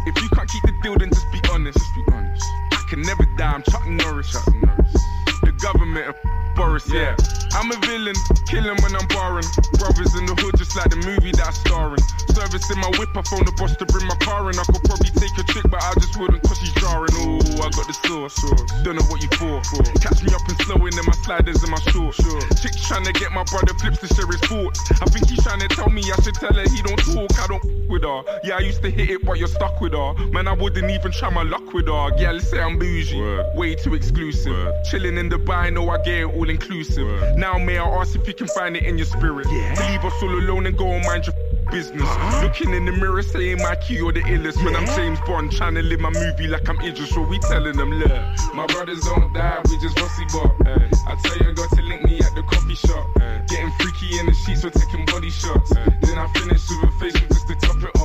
If 0.06 0.22
you 0.22 0.28
can't 0.30 0.48
keep 0.50 0.62
the 0.64 0.74
deal, 0.82 0.98
then 0.98 1.08
just 1.08 1.30
be 1.32 1.40
honest. 1.50 1.78
Just 1.78 1.94
be 1.94 2.02
honest. 2.12 2.44
I 2.72 2.84
can 2.90 3.00
never 3.02 3.24
die. 3.38 3.54
I'm 3.54 3.62
Chuck 3.62 3.86
Norris. 3.86 4.32
The 4.32 5.13
government 5.60 6.08
of 6.08 6.16
Boris, 6.54 6.86
yeah. 6.88 7.16
I'm 7.54 7.70
a 7.70 7.78
villain, 7.86 8.14
killing 8.46 8.78
when 8.82 8.94
I'm 8.94 9.06
barring. 9.08 9.46
Brothers 9.78 10.14
in 10.14 10.26
the 10.26 10.34
hood, 10.38 10.54
just 10.56 10.74
like 10.76 10.90
the 10.90 11.02
movie 11.02 11.30
that 11.34 11.46
I'm 11.46 11.58
starring. 11.66 12.02
Service 12.30 12.70
in 12.70 12.78
my 12.78 12.90
whip, 12.98 13.10
I 13.14 13.22
phone 13.22 13.46
the 13.46 13.54
boss 13.58 13.74
to 13.78 13.86
bring 13.86 14.06
my 14.06 14.14
car 14.22 14.50
in. 14.50 14.58
I 14.58 14.64
could 14.66 14.82
probably 14.86 15.10
take 15.14 15.34
a 15.38 15.44
chick, 15.50 15.66
but 15.70 15.82
I 15.82 15.94
just 15.98 16.18
wouldn't 16.18 16.42
cause 16.42 16.58
she's 16.58 16.74
jarring. 16.78 17.14
Oh, 17.14 17.42
I 17.62 17.70
got 17.74 17.86
the 17.86 17.96
sauce. 18.06 18.38
Don't 18.82 18.98
know 18.98 19.06
what 19.10 19.22
you 19.22 19.30
for. 19.38 19.62
Catch 19.98 20.22
me 20.22 20.30
up 20.34 20.42
and 20.46 20.58
slowing 20.62 20.94
in 20.94 21.04
my 21.06 21.14
sliders 21.26 21.62
and 21.62 21.70
my 21.70 21.82
shorts. 21.90 22.22
Chick's 22.62 22.86
trying 22.86 23.06
to 23.06 23.12
get 23.14 23.30
my 23.30 23.44
brother 23.50 23.74
flips 23.78 23.98
to 24.02 24.08
share 24.14 24.26
his 24.26 24.42
thoughts. 24.46 24.78
I 25.02 25.06
think 25.10 25.30
he's 25.30 25.42
trying 25.42 25.62
to 25.62 25.68
tell 25.70 25.90
me 25.90 26.02
I 26.06 26.18
should 26.22 26.34
tell 26.38 26.54
her 26.54 26.66
he 26.70 26.82
don't 26.82 27.02
talk. 27.02 27.30
I 27.38 27.46
don't 27.46 27.62
f- 27.62 27.70
with 27.86 28.02
her. 28.02 28.22
Yeah, 28.42 28.56
I 28.56 28.66
used 28.66 28.82
to 28.82 28.90
hit 28.90 29.10
it, 29.10 29.24
but 29.24 29.38
you're 29.38 29.48
stuck 29.48 29.80
with 29.80 29.94
her. 29.94 30.14
Man, 30.34 30.46
I 30.46 30.54
wouldn't 30.54 30.90
even 30.90 31.12
try 31.12 31.30
my 31.30 31.42
luck 31.42 31.72
with 31.72 31.86
her. 31.86 32.10
Yeah, 32.18 32.32
let's 32.32 32.50
say 32.50 32.60
I'm 32.60 32.78
bougie. 32.78 33.18
Way 33.54 33.74
too 33.74 33.94
exclusive. 33.94 34.74
Chilling 34.90 35.18
in 35.18 35.28
Dubai, 35.44 35.72
know 35.72 35.90
I 35.90 35.98
get 35.98 36.20
it 36.20 36.24
all 36.24 36.48
inclusive. 36.48 37.36
Now, 37.36 37.58
may 37.58 37.76
I 37.76 37.84
ask 37.84 38.16
if 38.16 38.26
you 38.26 38.34
can 38.34 38.48
find 38.48 38.76
it 38.76 38.84
in 38.84 38.96
your 38.96 39.06
spirit? 39.06 39.46
Yeah. 39.50 39.74
To 39.74 39.92
leave 39.92 40.04
us 40.04 40.22
all 40.22 40.30
alone 40.30 40.66
and 40.66 40.76
go 40.76 40.86
and 40.86 41.04
mind 41.04 41.26
your 41.26 41.34
business. 41.70 42.08
Looking 42.42 42.72
in 42.72 42.86
the 42.86 42.92
mirror, 42.92 43.22
saying 43.22 43.58
my 43.58 43.76
key 43.76 44.00
or 44.00 44.12
the 44.12 44.22
illest. 44.22 44.64
When 44.64 44.74
I'm 44.74 44.86
James 44.96 45.20
Bond, 45.26 45.52
trying 45.52 45.74
to 45.74 45.82
live 45.82 46.00
my 46.00 46.10
movie 46.10 46.46
like 46.46 46.68
I'm 46.68 46.80
Idris. 46.80 47.10
So 47.10 47.20
we 47.22 47.38
telling 47.40 47.76
them, 47.76 47.92
look, 47.92 48.10
my 48.54 48.66
brothers 48.66 49.00
don't 49.04 49.32
die, 49.34 49.60
we 49.68 49.78
just 49.80 50.00
rusty 50.00 50.24
bop. 50.32 50.54
I 50.66 51.14
tell 51.22 51.36
you, 51.38 51.50
I 51.50 51.52
got 51.52 51.70
to 51.76 51.82
link 51.82 52.04
me 52.04 52.18
at 52.20 52.34
the 52.34 52.42
coffee 52.42 52.74
shop. 52.74 53.06
Getting 53.48 53.70
freaky 53.78 54.18
in 54.18 54.26
the 54.26 54.32
sheets, 54.32 54.64
we're 54.64 54.70
taking 54.70 55.04
body 55.04 55.30
shots. 55.30 55.74
Then 55.74 56.18
I 56.18 56.26
finish 56.32 56.62
with 56.70 56.88
a 56.88 56.92
facial 56.98 57.28
just 57.28 57.48
to 57.48 57.54
top 57.56 57.82
it 57.82 58.00
off. 58.00 58.03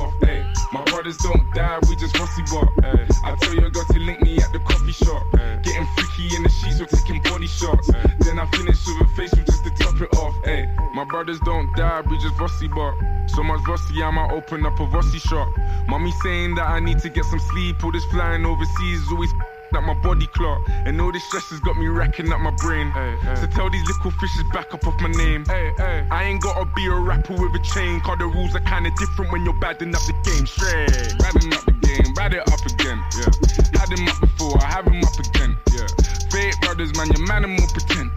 Brothers 1.10 1.32
don't 1.32 1.54
die, 1.54 1.78
we 1.88 1.96
just 1.96 2.16
rusty 2.20 2.42
bop. 2.42 2.68
Eh. 2.84 3.06
I 3.24 3.34
tell 3.34 3.54
you, 3.54 3.66
I 3.66 3.70
got 3.70 3.88
to 3.88 3.98
link 3.98 4.22
me 4.22 4.38
at 4.38 4.52
the 4.52 4.60
coffee 4.60 4.92
shop. 4.92 5.26
Eh. 5.34 5.56
Getting 5.56 5.84
freaky 5.96 6.36
in 6.36 6.44
the 6.44 6.48
sheets, 6.48 6.78
we're 6.78 6.86
taking 6.86 7.20
body 7.22 7.48
shots. 7.48 7.90
Eh. 7.90 8.06
Then 8.20 8.38
I 8.38 8.46
finish 8.46 8.78
with 8.86 9.00
a 9.00 9.08
facial 9.16 9.42
just 9.42 9.64
to 9.64 9.70
top 9.70 10.00
it 10.00 10.14
off. 10.14 10.36
Ay. 10.46 10.68
My 10.94 11.04
brothers 11.04 11.40
don't 11.40 11.66
die, 11.74 12.02
we 12.08 12.16
just 12.18 12.38
rusty 12.38 12.68
bop. 12.68 12.94
So 13.26 13.42
much 13.42 13.66
rusty, 13.66 14.00
I 14.00 14.10
might 14.12 14.30
open 14.30 14.64
up 14.64 14.78
a 14.78 14.84
rusty 14.84 15.18
shop. 15.18 15.48
Mommy 15.88 16.12
saying 16.22 16.54
that 16.54 16.68
I 16.68 16.78
need 16.78 17.00
to 17.00 17.08
get 17.08 17.24
some 17.24 17.40
sleep. 17.40 17.82
All 17.82 17.90
this 17.90 18.04
flying 18.04 18.46
overseas 18.46 19.00
is 19.00 19.32
always 19.72 19.82
at 19.82 19.86
my 19.86 20.00
body 20.02 20.26
clock. 20.28 20.60
And 20.68 21.00
all 21.00 21.12
this 21.12 21.24
stress 21.24 21.50
has 21.50 21.60
got 21.60 21.76
me 21.76 21.86
racking 21.86 22.32
up 22.32 22.40
my 22.40 22.50
brain. 22.52 22.92
So 23.36 23.46
tell 23.46 23.70
these 23.70 23.86
little 23.86 24.10
fishes 24.12 24.44
back 24.52 24.72
up 24.74 24.86
off 24.86 25.00
my 25.00 25.10
name. 25.10 25.44
I 25.48 26.24
ain't 26.24 26.42
gotta 26.42 26.66
be 26.74 26.86
a 26.86 26.94
rapper 26.94 27.34
with 27.34 27.54
a 27.54 27.64
chain. 27.74 28.00
Cause 28.00 28.18
the 28.18 28.26
rules 28.26 28.54
are 28.54 28.60
kinda 28.60 28.90
different 28.98 29.32
when 29.32 29.44
you're 29.44 29.58
badding 29.60 29.94
up 29.94 30.02
the 30.02 30.14
game. 30.24 30.46
Straight. 30.46 31.18
Badding 31.18 31.52
up 31.52 31.64
the 31.64 31.72
game, 31.82 32.14
bad 32.14 32.34
it 32.34 32.46
up 32.48 32.64
again. 32.66 33.02
Yeah. 33.18 33.78
Had 33.78 33.90
him 33.90 34.08
up 34.08 34.20
before, 34.20 34.58
I 34.62 34.66
have 34.66 34.86
him 34.86 35.02
up 35.04 35.18
again. 35.18 35.56
Yeah. 35.72 35.86
Fake 36.30 36.60
brothers, 36.60 36.94
man, 36.96 37.08
your 37.12 37.26
man 37.26 37.44
and 37.44 37.58
more 37.58 37.68
pretend. 37.68 38.09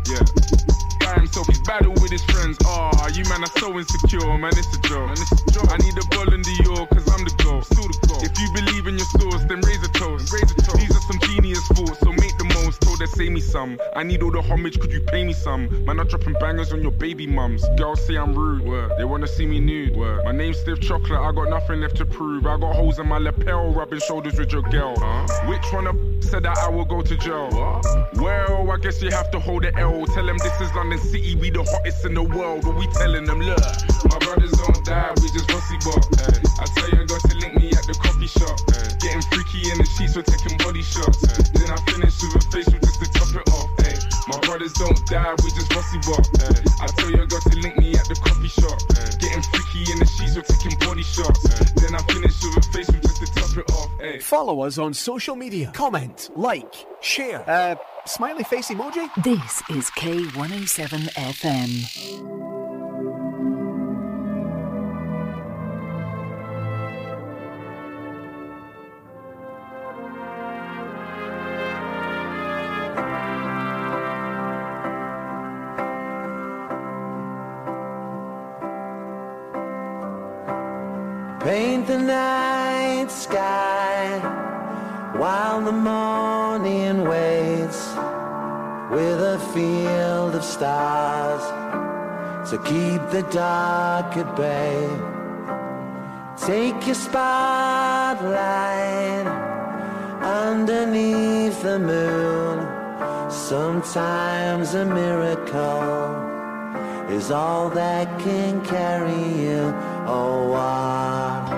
He's 1.41 1.65
battle 1.65 1.93
with 1.97 2.11
his 2.11 2.23
friends. 2.25 2.59
Ah, 2.63 3.09
you 3.09 3.25
man 3.25 3.41
are 3.41 3.53
so 3.57 3.73
insecure, 3.73 4.37
man, 4.37 4.53
it's 4.53 4.69
a 4.77 4.79
joke. 4.85 5.09
Man, 5.09 5.17
it's 5.17 5.33
a 5.33 5.49
joke. 5.49 5.65
I 5.73 5.77
need 5.81 5.97
a 5.97 6.05
ball 6.13 6.29
in 6.29 6.45
the 6.45 6.55
York, 6.61 6.93
cause 6.93 7.09
I'm 7.09 7.25
the 7.25 7.33
goal. 7.41 7.65
Still 7.65 7.89
the 7.89 7.97
goal. 8.05 8.21
If 8.21 8.37
you 8.37 8.53
believe 8.53 8.85
in 8.85 9.01
your 9.01 9.09
source, 9.17 9.41
then 9.49 9.57
raise 9.65 9.81
a 9.81 9.89
toast. 9.97 10.29
Raise 10.29 10.51
a 10.53 10.57
toast. 10.61 10.77
These 10.77 10.93
are 10.93 11.05
some 11.09 11.17
genius 11.25 11.65
thoughts, 11.73 11.97
so 12.05 12.12
make 12.99 13.09
the 13.09 13.17
most. 13.17 13.23
Told 13.23 13.23
her, 13.23 13.23
say 13.23 13.29
me 13.29 13.41
some. 13.41 13.79
I 13.95 14.03
need 14.03 14.23
all 14.23 14.31
the 14.31 14.41
homage, 14.41 14.79
could 14.79 14.91
you 14.91 15.01
pay 15.01 15.23
me 15.23 15.33
some? 15.33 15.85
Man, 15.85 15.99
I'm 15.99 16.07
dropping 16.07 16.33
bangers 16.33 16.73
on 16.73 16.81
your 16.81 16.91
baby 16.91 17.27
mums. 17.27 17.63
Girls 17.77 18.05
say 18.05 18.17
I'm 18.17 18.35
rude, 18.35 18.63
they 18.97 19.05
wanna 19.05 19.27
see 19.27 19.45
me 19.45 19.59
nude. 19.59 19.95
My 20.23 20.31
name's 20.31 20.59
Stiff 20.59 20.79
Chocolate, 20.81 21.19
I 21.19 21.31
got 21.31 21.49
nothing 21.49 21.81
left 21.81 21.97
to 21.97 22.05
prove. 22.05 22.45
I 22.45 22.57
got 22.57 22.75
holes 22.75 22.99
in 22.99 23.07
my 23.07 23.17
lapel, 23.17 23.71
rubbing 23.73 23.99
shoulders 23.99 24.37
with 24.37 24.51
your 24.51 24.61
girl. 24.63 24.95
Which 25.47 25.73
one 25.73 25.87
of 25.87 25.95
said 26.23 26.43
that 26.43 26.57
I 26.57 26.69
will 26.69 26.85
go 26.85 27.01
to 27.01 27.17
jail? 27.17 27.49
Well, 28.15 28.71
I 28.71 28.77
guess 28.77 29.01
you 29.01 29.11
have 29.11 29.31
to 29.31 29.39
hold 29.39 29.63
the 29.63 29.75
L. 29.77 30.05
Tell 30.07 30.25
them 30.25 30.37
this 30.37 30.61
is 30.61 30.73
London 30.75 30.99
City, 30.99 31.35
we 31.35 31.49
the 31.49 31.63
hottest 31.63 32.05
in 32.05 32.13
the 32.13 32.23
world. 32.23 32.63
But 32.63 32.75
we 32.75 32.87
telling 32.87 33.25
them, 33.25 33.41
look, 33.41 33.59
my 34.09 34.17
brothers 34.19 34.51
don't 34.51 34.85
die, 34.85 35.11
we 35.21 35.29
just 35.29 35.51
rusty 35.51 35.77
bop. 35.83 36.03
I 36.59 36.65
tell 36.75 36.89
you, 36.89 37.01
I 37.01 37.05
got 37.05 37.21
to 37.29 37.37
link 37.37 37.55
me 37.55 37.69
at 37.71 37.85
the 37.87 37.97
coffee 38.01 38.27
shop. 38.27 38.57
Getting 39.01 39.21
freaky 39.33 39.71
in 39.71 39.77
the 39.77 39.85
sheets, 39.85 40.15
we're 40.15 40.23
taking 40.23 40.57
body 40.57 40.81
shots. 40.81 41.21
Then 41.51 41.71
I 41.71 41.77
finish 41.91 42.15
with 42.23 42.35
a 42.35 42.51
facial 42.51 42.72
brothers 44.63 44.73
don't 44.73 45.07
die, 45.07 45.35
we 45.43 45.49
just 45.51 45.73
rusty 45.73 45.97
bop. 45.99 46.25
I 46.81 46.87
tell 46.87 47.09
you, 47.09 47.21
I 47.21 47.25
got 47.25 47.41
to 47.43 47.57
link 47.59 47.77
me 47.77 47.95
at 47.95 48.07
the 48.07 48.15
coffee 48.15 48.47
shop. 48.47 48.79
Getting 49.19 49.41
freaky 49.43 49.91
in 49.91 49.99
the 49.99 50.05
sheets, 50.05 50.35
we're 50.35 50.41
taking 50.43 50.77
body 50.79 51.03
shots. 51.03 51.43
Then 51.73 51.95
I 51.95 51.99
finish 52.11 52.41
with 52.43 52.57
a 52.57 52.61
facial 52.71 52.99
just 53.01 53.17
to 53.17 53.25
top 53.33 53.57
it 53.57 53.71
off. 53.71 53.89
Ay. 54.01 54.19
Follow 54.19 54.61
us 54.61 54.77
on 54.77 54.93
social 54.93 55.35
media. 55.35 55.71
Comment, 55.73 56.29
like, 56.35 56.73
share. 57.01 57.47
Uh, 57.49 57.75
smiley 58.05 58.43
face 58.43 58.69
emoji. 58.69 59.09
This 59.23 59.61
is 59.69 59.89
K107 59.91 61.09
FM. 61.13 62.52
Paint 81.43 81.87
the 81.87 81.97
night 81.99 83.11
sky 83.11 84.17
while 85.17 85.59
the 85.59 85.73
morning 85.73 87.01
waits 87.01 87.89
with 88.89 89.19
a 89.19 89.37
field 89.53 90.35
of 90.35 90.43
stars 90.45 91.43
to 92.49 92.57
keep 92.59 93.01
the 93.09 93.23
dark 93.29 94.15
at 94.15 94.33
bay. 94.37 94.87
Take 96.37 96.85
your 96.87 96.95
spotlight 96.95 98.23
underneath 100.23 101.61
the 101.61 101.77
moon. 101.77 102.65
Sometimes 103.29 104.75
a 104.75 104.85
miracle 104.85 106.32
is 107.09 107.31
all 107.31 107.69
that 107.69 108.19
can 108.19 108.63
carry 108.65 109.23
you. 109.41 109.73
Oh, 110.07 110.47
what 110.49 111.53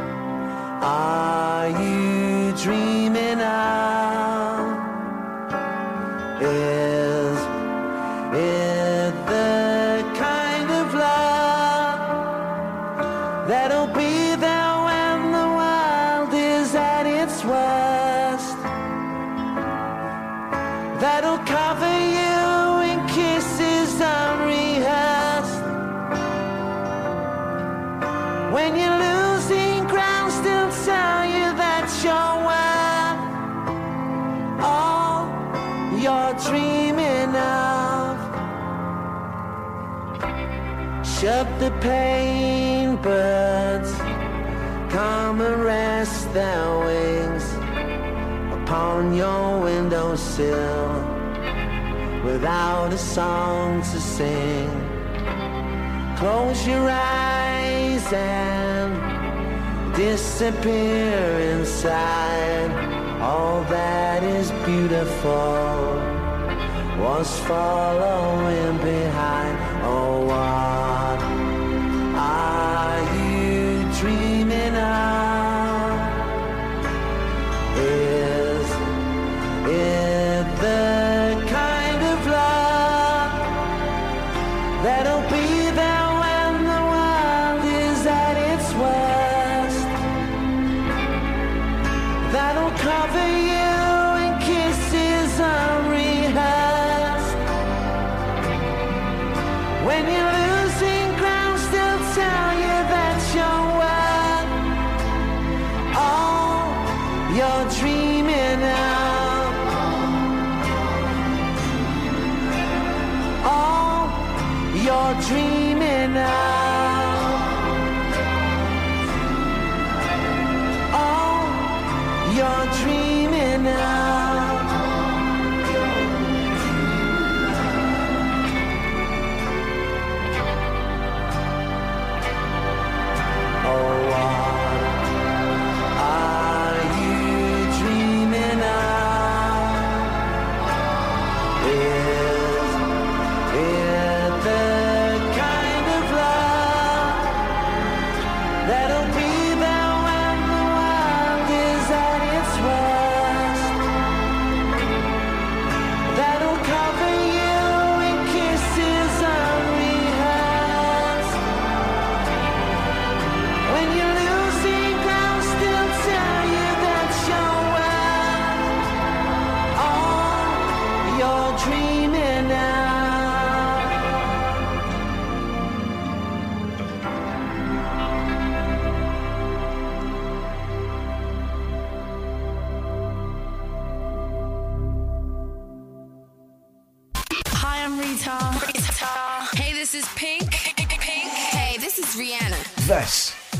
are 0.83 1.69
you 1.69 2.53
dreaming 2.57 3.41
of? 3.41 4.75
Is 6.41 7.37
it 8.35 8.74
Shut 41.25 41.59
the 41.59 41.71
pain 41.81 42.97
birds, 42.97 43.91
come 44.93 45.41
and 45.41 45.63
rest 45.63 46.31
their 46.35 46.69
wings 46.85 47.45
upon 48.53 49.11
your 49.15 49.61
windowsill 49.61 50.93
without 52.23 52.93
a 52.93 52.97
song 52.99 53.81
to 53.81 53.99
sing. 53.99 54.69
Close 56.15 56.67
your 56.67 56.87
eyes 56.87 58.05
and 58.13 58.93
disappear 59.95 61.39
inside. 61.53 62.69
All 63.19 63.63
that 63.63 64.21
is 64.21 64.51
beautiful 64.63 65.97
was 67.03 67.39
following 67.47 68.77
behind. 68.77 69.54
Dreaming 115.13 116.13
now. 116.13 116.44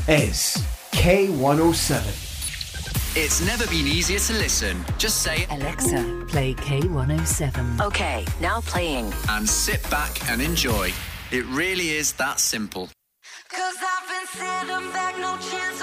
Is 0.08 0.58
K107. 0.92 1.98
It's 3.18 3.42
never 3.42 3.66
been 3.68 3.88
easier 3.88 4.20
to 4.20 4.34
listen. 4.34 4.86
Just 5.00 5.24
say 5.24 5.48
Alexa, 5.50 6.26
play 6.28 6.54
K107. 6.54 7.82
Okay, 7.82 8.26
now 8.40 8.62
playing. 8.62 9.12
And 9.30 9.50
sit 9.50 9.82
back 9.90 10.30
and 10.30 10.42
enjoy. 10.42 10.92
It 11.32 11.46
really 11.46 11.90
is 11.90 12.14
that 12.14 12.40
simple. 12.40 12.90
Cause 13.50 13.78
I've 13.82 14.08
been 14.08 14.28
sitting 14.28 14.92
back, 14.92 15.18
no 15.18 15.38
chance 15.50 15.75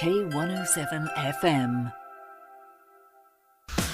K107 0.00 1.14
FM. 1.14 1.92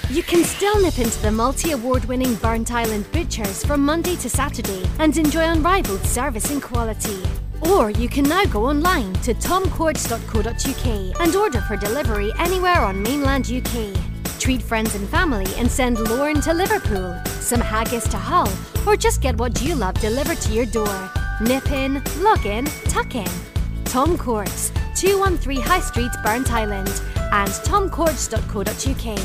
You 0.08 0.22
can 0.22 0.44
still 0.44 0.80
nip 0.80 1.00
into 1.00 1.20
the 1.20 1.32
multi 1.32 1.72
award 1.72 2.04
winning 2.04 2.36
Burntisland 2.36 3.10
Butchers 3.10 3.64
from 3.64 3.84
Monday 3.84 4.14
to 4.18 4.30
Saturday 4.30 4.88
and 5.00 5.16
enjoy 5.18 5.40
unrivaled 5.40 6.02
service 6.02 6.52
and 6.52 6.62
quality. 6.62 7.20
Or 7.68 7.90
you 7.90 8.08
can 8.08 8.22
now 8.22 8.44
go 8.44 8.66
online 8.66 9.14
to 9.14 9.34
tomcourts.co.uk 9.34 11.20
and 11.20 11.34
order 11.34 11.60
for 11.62 11.76
delivery 11.76 12.30
anywhere 12.38 12.82
on 12.82 13.02
mainland 13.02 13.50
UK. 13.50 13.92
Treat 14.38 14.62
friends 14.62 14.94
and 14.94 15.08
family 15.08 15.52
and 15.56 15.68
send 15.68 15.98
Lorne 15.98 16.40
to 16.42 16.54
Liverpool, 16.54 17.20
some 17.40 17.60
haggis 17.60 18.06
to 18.10 18.16
Hull, 18.16 18.52
or 18.86 18.96
just 18.96 19.20
get 19.20 19.36
what 19.38 19.60
you 19.60 19.74
love 19.74 19.94
delivered 19.94 20.38
to 20.42 20.52
your 20.52 20.66
door. 20.66 21.10
Nip 21.40 21.68
in, 21.72 22.00
log 22.20 22.46
in, 22.46 22.66
tuck 22.94 23.16
in. 23.16 23.55
Tom 23.96 24.18
Courts, 24.18 24.70
213 24.94 25.58
High 25.58 25.80
Street, 25.80 26.10
Burntisland, 26.22 27.02
and 27.32 27.48
tomcourts.co.uk. 27.48 29.18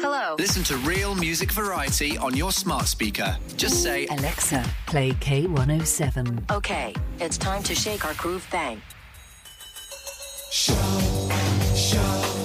Hello. 0.00 0.36
Listen 0.38 0.62
to 0.62 0.76
real 0.86 1.16
music 1.16 1.50
variety 1.50 2.16
on 2.18 2.36
your 2.36 2.52
smart 2.52 2.86
speaker. 2.86 3.36
Just 3.56 3.82
say, 3.82 4.06
Alexa, 4.06 4.64
play 4.86 5.10
K107. 5.14 6.48
Okay, 6.52 6.94
it's 7.18 7.36
time 7.36 7.64
to 7.64 7.74
shake 7.74 8.04
our 8.04 8.14
groove 8.14 8.44
thing. 8.44 8.80
Let 10.68 12.41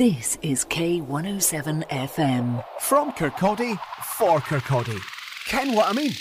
This 0.00 0.38
is 0.40 0.64
K107 0.64 1.86
FM. 1.88 2.64
From 2.80 3.12
Kirkcaldy, 3.12 3.78
for 4.02 4.40
Kirkcaldy. 4.40 4.98
Ken 5.46 5.74
what 5.74 5.90
I 5.90 5.92
mean? 5.92 6.12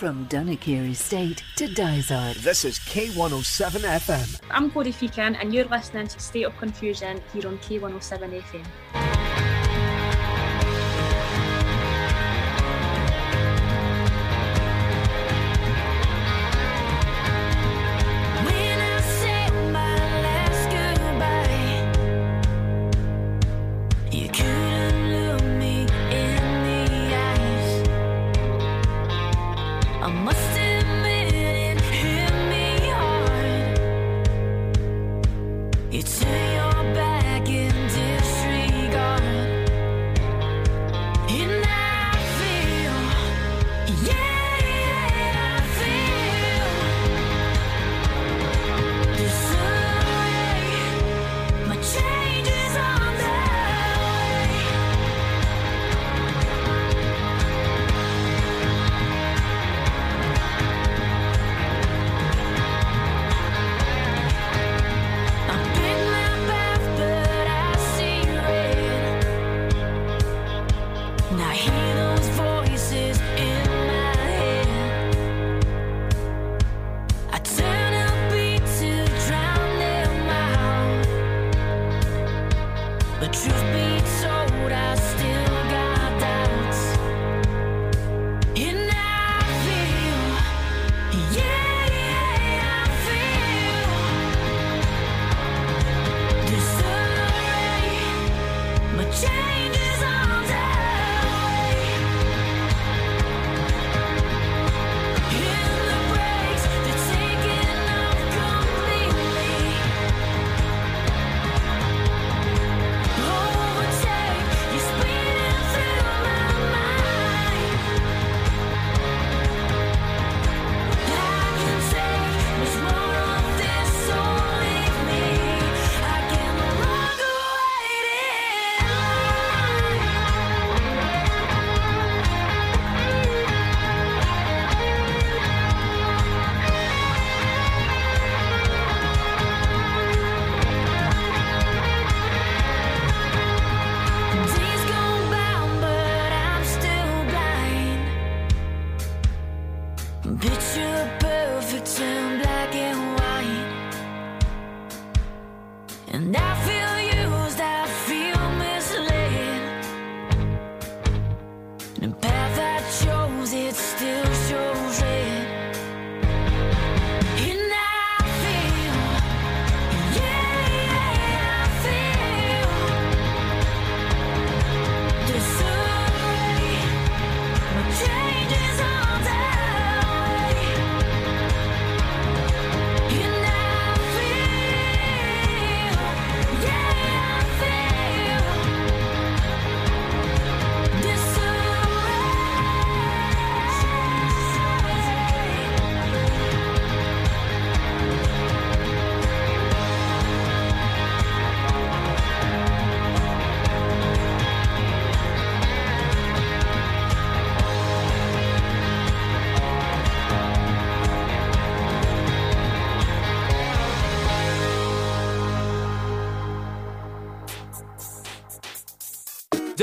From 0.00 0.24
Dunnikier 0.28 0.84
Estate 0.84 1.44
to 1.56 1.68
Dysart. 1.68 2.38
This 2.38 2.64
is 2.64 2.78
K107 2.78 3.80
FM. 3.80 4.40
I'm 4.50 4.70
Cody 4.70 4.94
Feekin, 4.94 5.36
and 5.38 5.52
you're 5.52 5.66
listening 5.66 6.08
to 6.08 6.18
State 6.18 6.44
of 6.44 6.56
Confusion 6.56 7.20
here 7.34 7.46
on 7.46 7.58
K107 7.58 8.40
FM. 8.40 8.64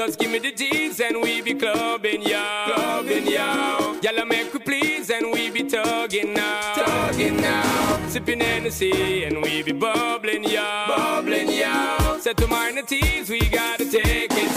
Just 0.08 0.20
give 0.20 0.32
me 0.32 0.40
the 0.40 0.54
G's 0.54 1.02
and 1.02 1.22
we 1.22 1.42
be 1.42 1.54
clubbing, 1.54 2.22
yo. 2.22 2.42
Clubbing, 2.66 3.28
yo. 3.28 4.00
Y'all 4.02 4.26
make 4.26 4.54
we 4.54 4.60
please 4.60 5.10
and 5.10 5.34
we 5.34 5.50
be 5.50 5.64
tugging 5.64 6.34
now. 6.34 6.76
Tugging 6.76 7.36
now. 7.42 8.08
Sipping 8.08 8.40
Hennessy 8.40 9.26
and 9.26 9.44
we 9.44 9.64
be 9.64 9.74
bubbling, 9.74 10.46
yo. 10.46 10.64
Bubbling, 10.88 11.52
yo. 11.52 12.20
Set 12.22 12.38
to 12.38 12.48
minor 12.48 12.84
teas, 12.84 13.30
we 13.30 13.42
gotta 13.50 13.84
take 13.84 14.32
it 14.32 14.50
slow. 14.52 14.57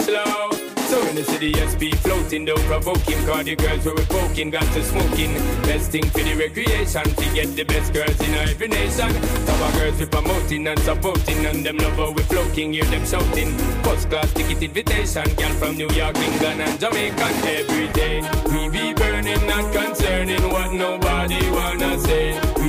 the 1.41 1.57
SP 1.57 1.89
floating, 2.05 2.45
though 2.45 2.61
provoking. 2.69 3.17
Cause 3.25 3.45
the 3.45 3.55
girls 3.55 3.83
where 3.83 3.95
we 3.95 4.05
poking, 4.05 4.51
got 4.51 4.63
to 4.73 4.83
smoking. 4.83 5.33
Best 5.63 5.89
thing 5.91 6.05
for 6.05 6.21
the 6.21 6.35
recreation, 6.35 7.03
to 7.03 7.25
get 7.33 7.49
the 7.55 7.63
best 7.63 7.91
girls 7.93 8.19
in 8.21 8.33
every 8.35 8.67
nation. 8.67 9.09
Our 9.49 9.71
girls 9.73 9.99
we 9.99 10.05
promoting 10.05 10.67
and 10.67 10.79
supporting, 10.79 11.45
and 11.47 11.65
them 11.65 11.77
love 11.77 11.97
how 11.97 12.11
we 12.11 12.21
floating, 12.23 12.73
hear 12.73 12.85
them 12.85 13.05
shouting. 13.05 13.57
First 13.83 14.09
class 14.09 14.31
ticket 14.33 14.61
invitation, 14.61 15.25
girl 15.33 15.53
from 15.57 15.77
New 15.77 15.89
York, 15.89 16.15
England, 16.17 16.61
and 16.61 16.79
Jamaica 16.79 17.27
every 17.57 17.87
day. 17.89 18.21
We 18.53 18.69
be 18.69 18.93
burning, 18.93 19.41
not 19.47 19.73
concerning 19.73 20.43
what 20.53 20.71
nobody 20.71 21.41
wanna 21.49 21.99
say. 21.99 22.60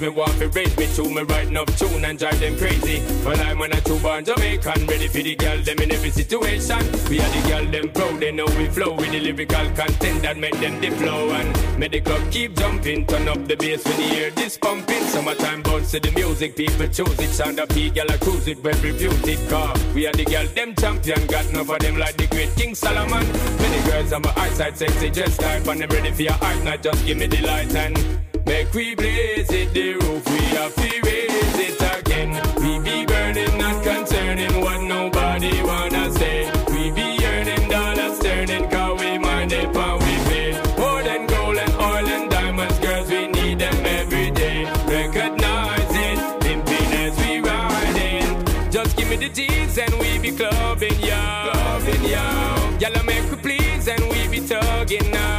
Me 0.00 0.08
want 0.08 0.32
to 0.38 0.48
raise 0.48 0.76
me 0.78 0.86
to 0.94 1.02
me 1.02 1.22
writing 1.22 1.56
up 1.56 1.66
tune 1.76 2.04
and 2.04 2.18
drive 2.18 2.40
them 2.40 2.56
crazy. 2.56 3.02
But 3.22 3.38
I'm 3.40 3.60
on 3.60 3.72
a 3.72 3.80
two 3.80 3.98
born 4.00 4.24
Jamaican, 4.24 4.86
ready 4.86 5.08
for 5.08 5.22
the 5.22 5.34
girl 5.36 5.58
them 5.62 5.78
in 5.78 5.92
every 5.92 6.10
situation. 6.10 6.78
We 7.08 7.20
are 7.20 7.28
the 7.28 7.48
girl 7.48 7.64
them 7.66 7.92
proud, 7.92 8.20
they 8.20 8.32
know 8.32 8.46
we 8.56 8.66
flow 8.68 8.94
with 8.94 9.10
the 9.10 9.20
lyrical 9.20 9.66
content 9.72 10.22
that 10.22 10.38
make 10.38 10.58
them 10.58 10.80
the 10.80 10.90
flow 10.90 11.30
and 11.30 11.78
make 11.78 11.92
the 11.92 12.00
club 12.00 12.22
keep 12.30 12.56
jumping. 12.56 13.06
Turn 13.06 13.28
up 13.28 13.46
the 13.46 13.56
bass 13.56 13.84
when 13.84 14.00
you 14.00 14.08
hear 14.08 14.30
this 14.30 14.56
pumping. 14.56 15.02
Summertime 15.04 15.62
bounce 15.62 15.90
to 15.90 16.00
the 16.00 16.12
music, 16.12 16.56
people 16.56 16.88
choose 16.88 17.18
it. 17.18 17.28
Sound 17.28 17.60
up 17.60 17.70
here, 17.72 17.90
girl 17.90 18.10
I 18.10 18.16
cruise 18.18 18.48
it, 18.48 18.62
well 18.64 18.80
reputed 18.80 19.48
car. 19.50 19.74
We 19.94 20.06
are 20.06 20.12
the 20.12 20.24
girl 20.24 20.46
them 20.46 20.74
champion, 20.76 21.26
got 21.26 21.46
enough 21.50 21.68
of 21.68 21.78
them 21.78 21.98
like 21.98 22.16
the 22.16 22.26
great 22.28 22.54
King 22.56 22.74
Solomon. 22.74 23.26
Many 23.58 23.90
girls 23.90 24.12
on 24.12 24.22
my 24.22 24.32
eyesight 24.36 24.78
sexy, 24.78 25.10
just 25.10 25.40
type 25.40 25.66
and 25.66 25.80
them 25.80 25.90
ready 25.90 26.12
for 26.12 26.22
your 26.22 26.38
art, 26.40 26.64
not 26.64 26.82
just 26.82 27.04
give 27.04 27.18
me 27.18 27.26
the 27.26 27.42
light 27.42 27.74
and 27.74 28.29
Make 28.46 28.72
we 28.74 28.94
blaze 28.94 29.50
it, 29.50 29.72
the 29.72 29.94
roof, 29.94 30.24
we 30.30 30.38
have 30.56 30.74
to 30.74 31.00
raise 31.04 31.58
it 31.58 31.80
again. 31.98 32.30
We 32.62 32.78
be 32.80 33.06
burning, 33.06 33.58
not 33.58 33.82
concerning 33.82 34.60
what 34.60 34.80
nobody 34.82 35.62
wanna 35.62 36.12
say. 36.12 36.50
We 36.68 36.90
be 36.90 37.18
earning 37.24 37.68
dollars, 37.68 38.18
turning, 38.18 38.68
cause 38.68 39.00
we 39.00 39.18
mind 39.18 39.52
it, 39.52 39.74
and 39.74 40.02
we 40.04 40.14
pay. 40.28 40.52
More 40.78 41.02
than 41.02 41.26
gold 41.26 41.56
and 41.58 41.74
oil 41.74 42.08
and 42.16 42.30
diamonds, 42.30 42.78
girls, 42.80 43.08
we 43.08 43.28
need 43.28 43.58
them 43.58 43.86
every 43.86 44.30
day. 44.30 44.64
Recognize 44.86 45.94
it, 46.08 46.40
pimping 46.42 46.92
as 47.04 47.16
we 47.18 47.40
riding. 47.40 48.70
Just 48.70 48.96
give 48.96 49.08
me 49.08 49.16
the 49.16 49.28
G's 49.28 49.78
and 49.78 49.94
we 50.00 50.18
be 50.18 50.30
clubbing, 50.36 50.98
yo. 51.00 51.20
Clubbing, 51.52 52.04
yo. 52.04 52.78
Y'all 52.80 53.04
make 53.04 53.30
we 53.30 53.36
please 53.36 53.88
and 53.88 54.02
we 54.10 54.28
be 54.28 54.46
tugging 54.46 55.10
now. 55.10 55.29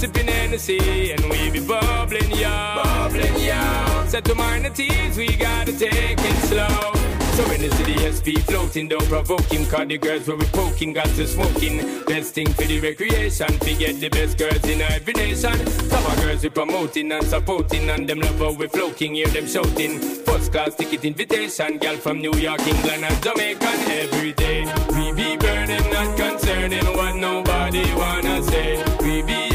Sipping 0.00 0.28
Hennessy 0.28 1.12
and 1.12 1.22
we 1.28 1.50
be 1.50 1.60
bubbling, 1.60 2.30
yo. 2.30 2.48
Bubbling, 2.48 3.36
yo. 3.38 4.06
Set 4.08 4.24
to 4.24 4.34
mind 4.34 4.64
the 4.64 4.70
teas, 4.70 5.14
we 5.14 5.36
gotta 5.36 5.78
take 5.78 6.16
it 6.18 6.36
slow. 6.48 6.92
So 7.36 7.44
in 7.52 7.60
the 7.60 7.70
city, 7.76 7.96
SP 8.08 8.40
floating, 8.48 8.88
don't 8.88 9.04
provoke 9.04 9.44
him. 9.52 9.66
Cause 9.66 9.88
the 9.88 9.98
girls 9.98 10.26
where 10.26 10.38
we 10.38 10.46
poking, 10.46 10.94
got 10.94 11.04
to 11.04 11.26
smoking. 11.26 12.04
Best 12.06 12.32
thing 12.32 12.48
for 12.48 12.64
the 12.64 12.80
recreation, 12.80 13.48
to 13.58 13.74
get 13.74 14.00
the 14.00 14.08
best 14.08 14.38
girls 14.38 14.64
in 14.64 14.80
every 14.80 15.12
nation. 15.12 15.54
Some 15.66 16.06
of 16.06 16.16
girls 16.22 16.42
we 16.44 16.48
promoting 16.48 17.12
and 17.12 17.26
supporting, 17.26 17.90
and 17.90 18.08
them 18.08 18.20
love 18.20 18.38
how 18.38 18.52
we 18.52 18.68
floating, 18.68 19.16
hear 19.16 19.28
them 19.28 19.46
shouting. 19.46 19.98
First 20.24 20.50
class 20.50 20.76
ticket 20.76 21.04
invitation, 21.04 21.76
girl 21.76 21.96
from 21.98 22.22
New 22.22 22.32
York, 22.36 22.66
England, 22.66 23.04
and 23.04 23.22
Jamaica 23.22 23.68
every 24.00 24.32
day. 24.32 24.64
We 24.94 25.12
be 25.12 25.36
burning, 25.36 25.90
not 25.92 26.16
concerning 26.16 26.86
what 26.96 27.16
nobody 27.16 27.84
wanna 27.96 28.42
say. 28.44 28.82
We 29.02 29.20
be 29.20 29.49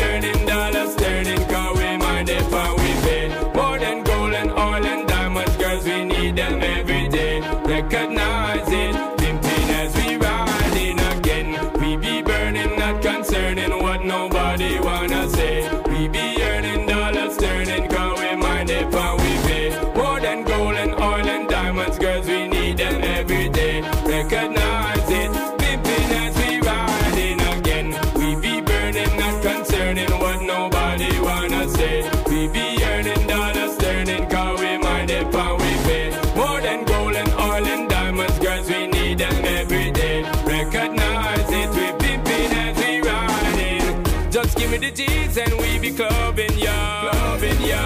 clubbing, 45.95 46.57
yo. 46.57 46.72
Clubbing, 47.09 47.61
yo. 47.61 47.81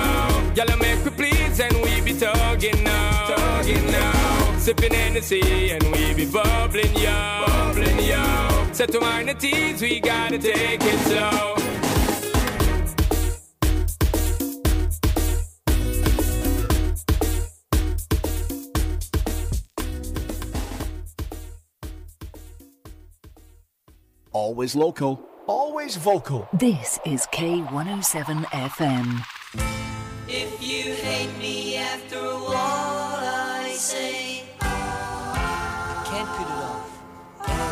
Y'all 0.55 0.77
make 0.77 1.03
we 1.05 1.11
please 1.11 1.59
and 1.59 1.75
we 1.83 2.01
be 2.01 2.13
tugging 2.13 2.83
now. 2.83 3.27
Tugging 3.27 3.85
now. 3.91 4.57
Sipping 4.57 4.93
Hennessy 4.93 5.71
and 5.71 5.83
we 5.91 6.13
be 6.13 6.25
bubbling, 6.25 6.93
yo. 6.95 7.45
Bubbling, 7.45 7.99
yo. 8.05 8.67
Set 8.73 8.91
to 8.91 8.99
minor 8.99 9.33
teas, 9.33 9.81
we 9.81 9.99
gotta 9.99 10.37
take 10.37 10.81
it 10.81 10.99
slow. 11.07 11.55
Always 24.31 24.75
local, 24.75 25.28
always 25.49 25.95
vocal. 25.95 26.47
This 26.53 26.99
is 27.05 27.25
K107 27.33 28.45
FM. 28.69 29.25
If 30.27 30.61
you 30.61 30.93
hate 30.93 31.35
me 31.39 31.77
after 31.77 32.21
what 32.21 32.55
I 32.55 33.73
say, 33.73 34.43
I 34.61 36.03
can't 36.05 36.29
put 36.37 36.45
it 36.45 36.61
off 36.69 36.91
any 37.47 37.69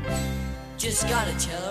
longer. 0.00 0.14
Just 0.78 1.06
gotta 1.06 1.38
tell 1.38 1.63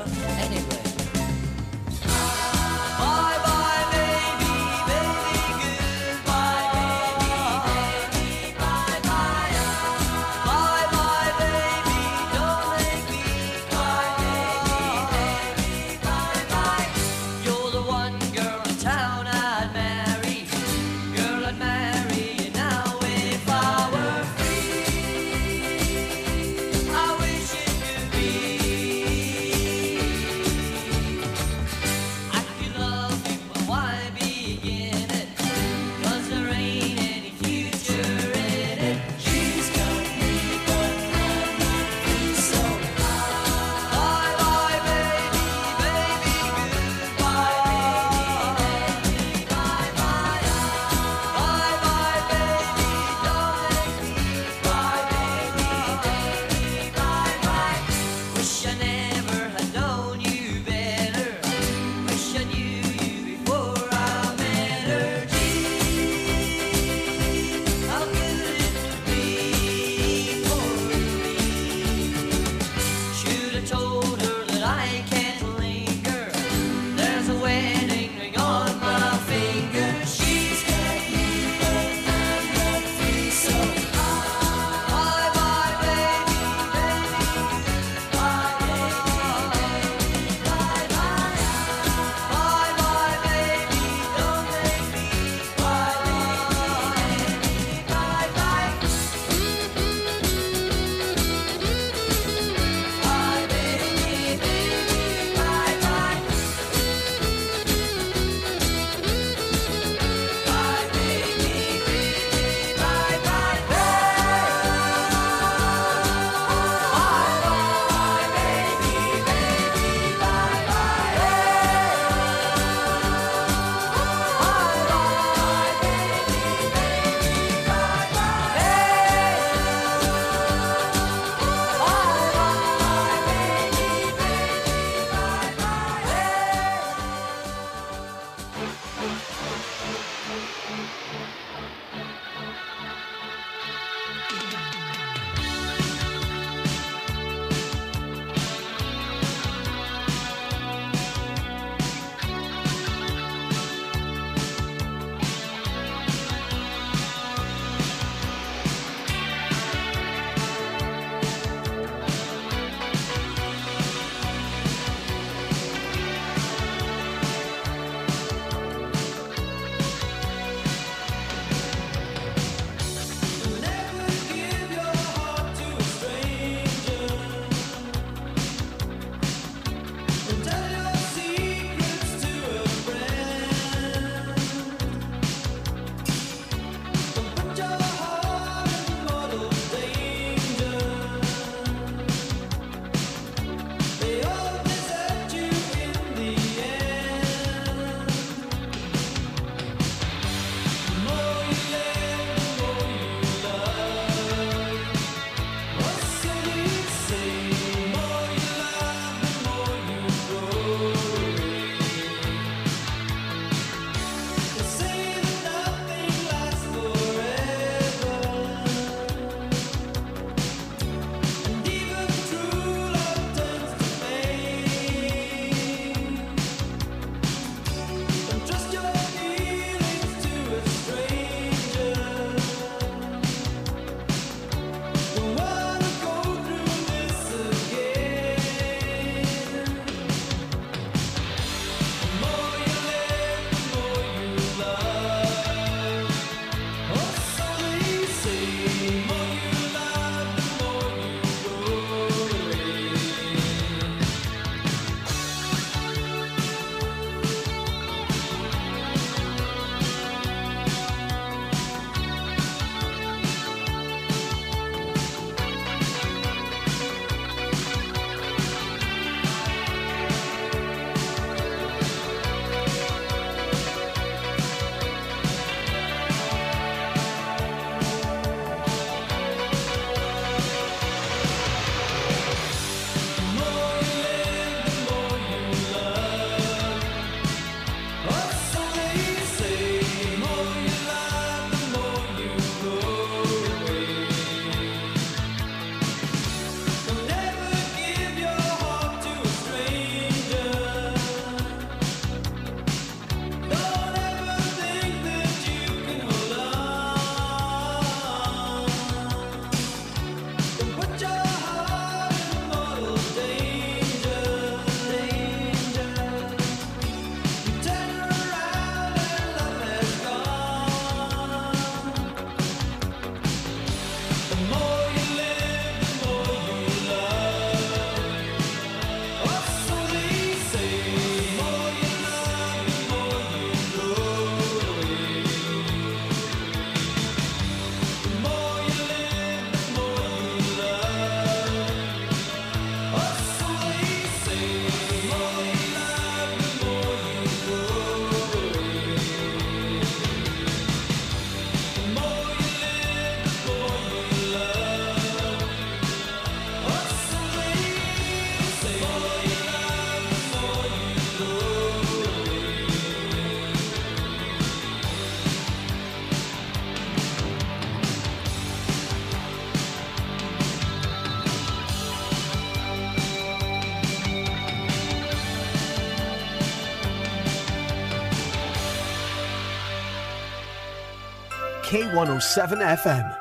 K107 381.74 382.62
FM. 382.86 383.18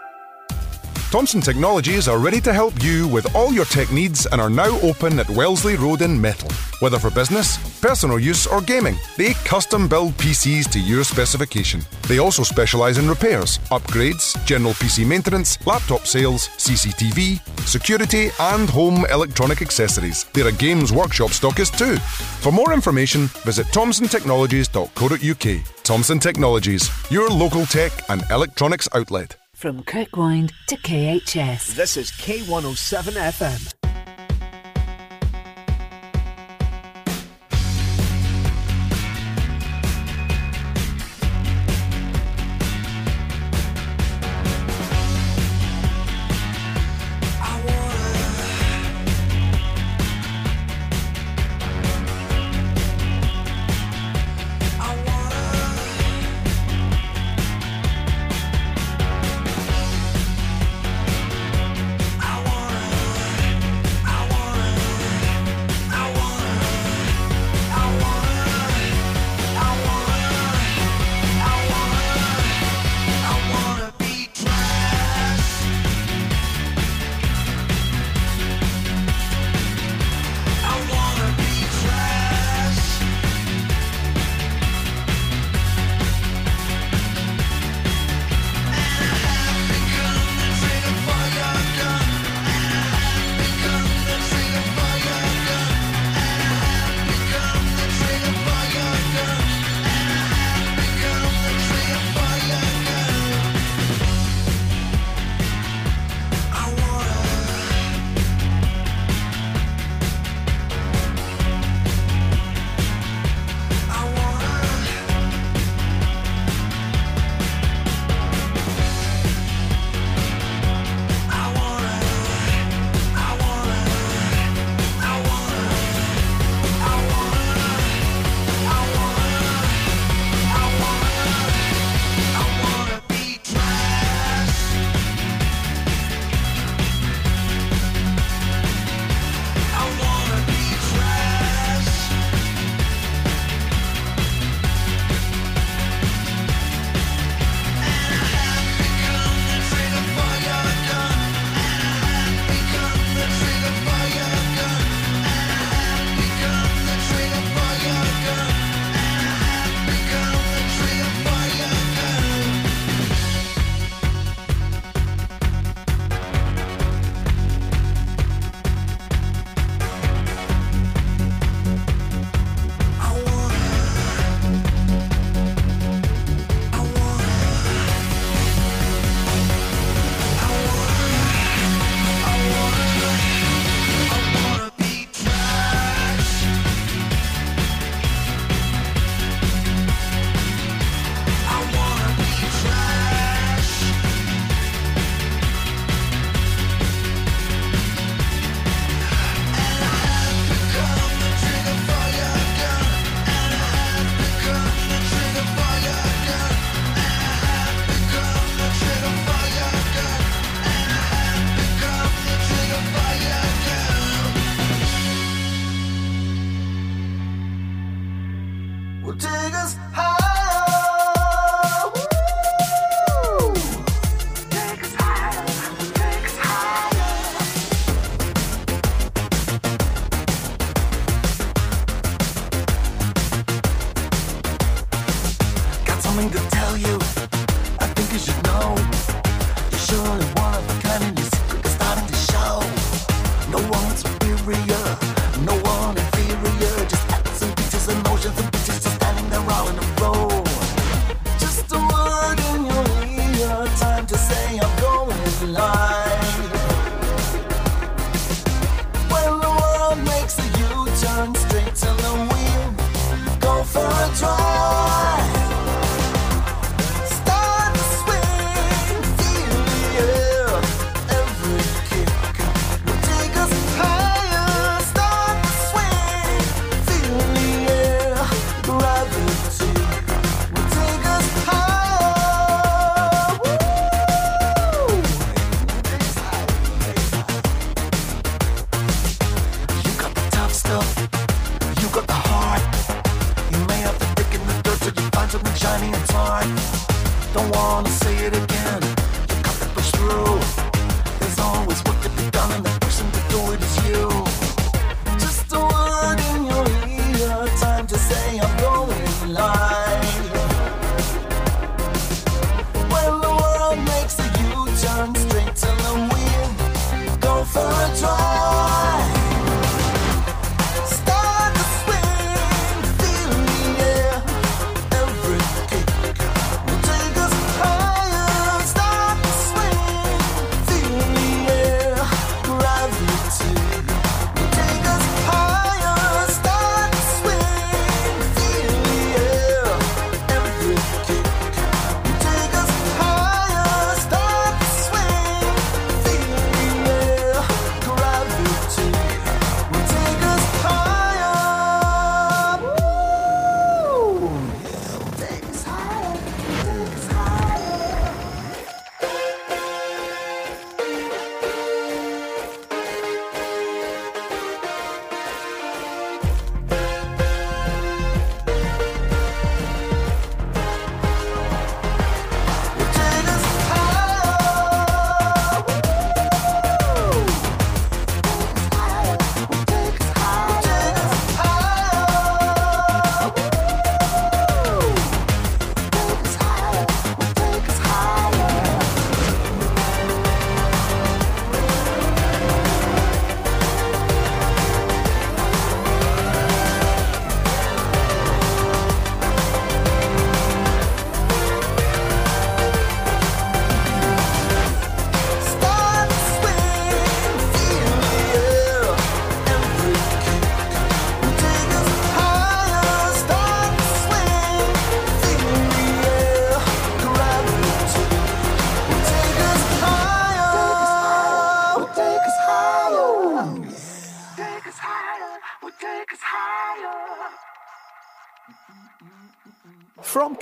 Thomson 1.11 1.41
Technologies 1.41 2.07
are 2.07 2.19
ready 2.19 2.39
to 2.43 2.53
help 2.53 2.83
you 2.83 3.09
with 3.09 3.35
all 3.35 3.51
your 3.51 3.65
tech 3.65 3.91
needs 3.91 4.27
and 4.27 4.43
are 4.43 4.51
now 4.51 4.79
open 4.81 5.19
at 5.19 5.29
Wellesley 5.31 5.77
Road 5.77 6.03
in 6.03 6.21
Methil. 6.21 6.53
Whether 6.83 6.99
for 6.99 7.11
business, 7.11 7.57
personal 7.81 8.19
use, 8.19 8.47
or 8.47 8.61
gaming, 8.61 8.97
they 9.17 9.33
custom 9.45 9.89
build 9.89 10.13
PCs 10.19 10.71
to 10.73 10.79
your 10.79 11.03
specification. 11.03 11.81
They 12.09 12.19
also 12.19 12.43
specialise 12.43 12.99
in 12.99 13.09
repairs, 13.09 13.57
upgrades, 13.71 14.37
general 14.45 14.75
PC 14.75 15.07
maintenance, 15.07 15.57
laptop 15.67 16.07
sales, 16.07 16.49
CCTV, 16.49 17.41
security, 17.67 18.29
and 18.39 18.69
home 18.69 19.07
electronic 19.11 19.63
accessories. 19.63 20.25
They're 20.35 20.49
a 20.49 20.53
games 20.53 20.93
workshop 20.93 21.31
stockist 21.31 21.79
too. 21.79 21.97
For 22.43 22.51
more 22.51 22.73
information, 22.73 23.29
visit 23.47 23.69
thomsontechnologies.co.uk. 23.69 25.65
Thomson 25.85 26.19
Technologies, 26.19 26.91
your 27.09 27.29
local 27.29 27.65
tech 27.67 27.93
and 28.11 28.25
electronics 28.33 28.89
outlet. 28.97 29.37
From 29.55 29.85
Kirkwind 29.85 30.51
to 30.67 30.77
KHS. 30.77 31.77
This 31.77 31.97
is 31.97 32.11
K107 32.11 33.13
FM. 33.13 33.82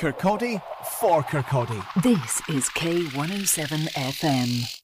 Kirkcaldy 0.01 0.63
for 0.99 1.23
Kirkcaldy. 1.23 2.03
This 2.03 2.41
is 2.49 2.71
K107 2.71 3.91
FM. 3.93 4.80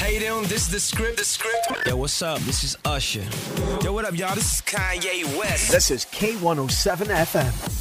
Hey 0.00 0.18
them. 0.18 0.44
this 0.44 0.62
is 0.62 0.70
the 0.70 0.80
script. 0.80 1.18
The 1.18 1.24
script. 1.24 1.86
Yo, 1.86 1.94
what's 1.94 2.22
up? 2.22 2.38
This 2.38 2.64
is 2.64 2.74
Usher. 2.86 3.22
Yo, 3.84 3.92
what 3.92 4.06
up, 4.06 4.16
y'all? 4.16 4.34
This 4.34 4.54
is 4.54 4.62
Kanye 4.62 5.24
West. 5.38 5.70
This 5.70 5.90
is 5.90 6.06
K107 6.06 7.08
FM. 7.08 7.79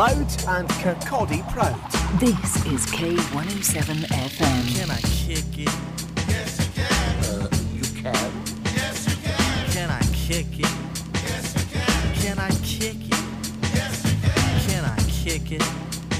loud 0.00 0.16
and 0.48 0.66
Kirkcaldy 0.80 1.42
proud. 1.52 1.78
This 2.18 2.64
is 2.64 2.86
K107 2.86 4.06
FM. 4.08 4.62
Can 4.74 4.90
I 4.90 5.00
kick 5.02 5.58
it? 5.58 5.74
Yes, 6.26 6.56
you 6.58 6.72
can. 6.72 7.24
Uh, 7.28 7.48
you 7.74 7.82
can. 8.00 8.30
Yes, 8.64 8.96
you 9.10 9.16
can. 9.22 9.70
Can 9.74 9.90
I 9.90 10.00
kick 10.14 10.58
it? 10.58 10.72
Yes, 11.22 11.54
you 11.54 11.64
can. 11.68 12.14
Can 12.16 12.38
I 12.38 12.50
kick 12.64 13.00
it? 13.12 13.20
Yes, 13.74 14.04
you 14.06 14.16
can. 14.24 14.60
Can 14.66 14.84
I 14.86 14.96
kick 15.20 15.52
it? 15.52 15.66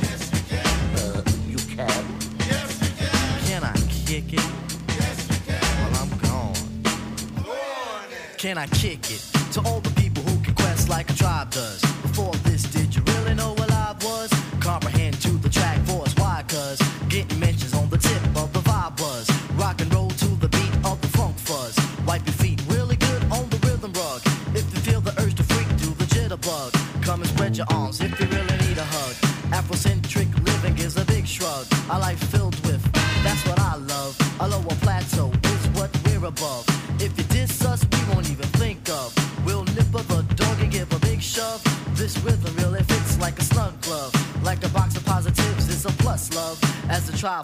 Yes, 0.03 0.31
you 0.35 0.43
can. 0.51 0.67
Uh, 1.01 1.23
you 1.49 1.61
can. 1.75 2.05
Yes, 2.51 2.83
you 2.83 2.93
can. 3.01 3.47
Can 3.49 3.65
I 3.65 3.77
kick 4.05 4.33
it? 4.35 4.47
Yes, 4.89 5.19
you 5.31 5.39
can. 5.47 5.61
Well, 5.81 6.03
I'm 6.03 6.13
gone. 6.19 6.55
Warning. 7.47 8.37
Can 8.37 8.59
I 8.59 8.67
kick 8.67 9.11
it? 9.11 9.23
To 9.55 9.61
all 9.63 9.81
the 9.81 9.91
people 10.03 10.23
who 10.25 10.39
can 10.45 10.55
quest 10.55 10.91
like 10.91 11.09
a 11.09 11.15
tribe 11.15 11.51
does. 11.51 11.81
Before 12.03 12.35
this, 12.45 12.63
did 12.65 12.95
you 12.95 13.03
really 13.05 13.35
know 13.35 13.55
what? 13.55 13.70
comprehend 14.71 15.20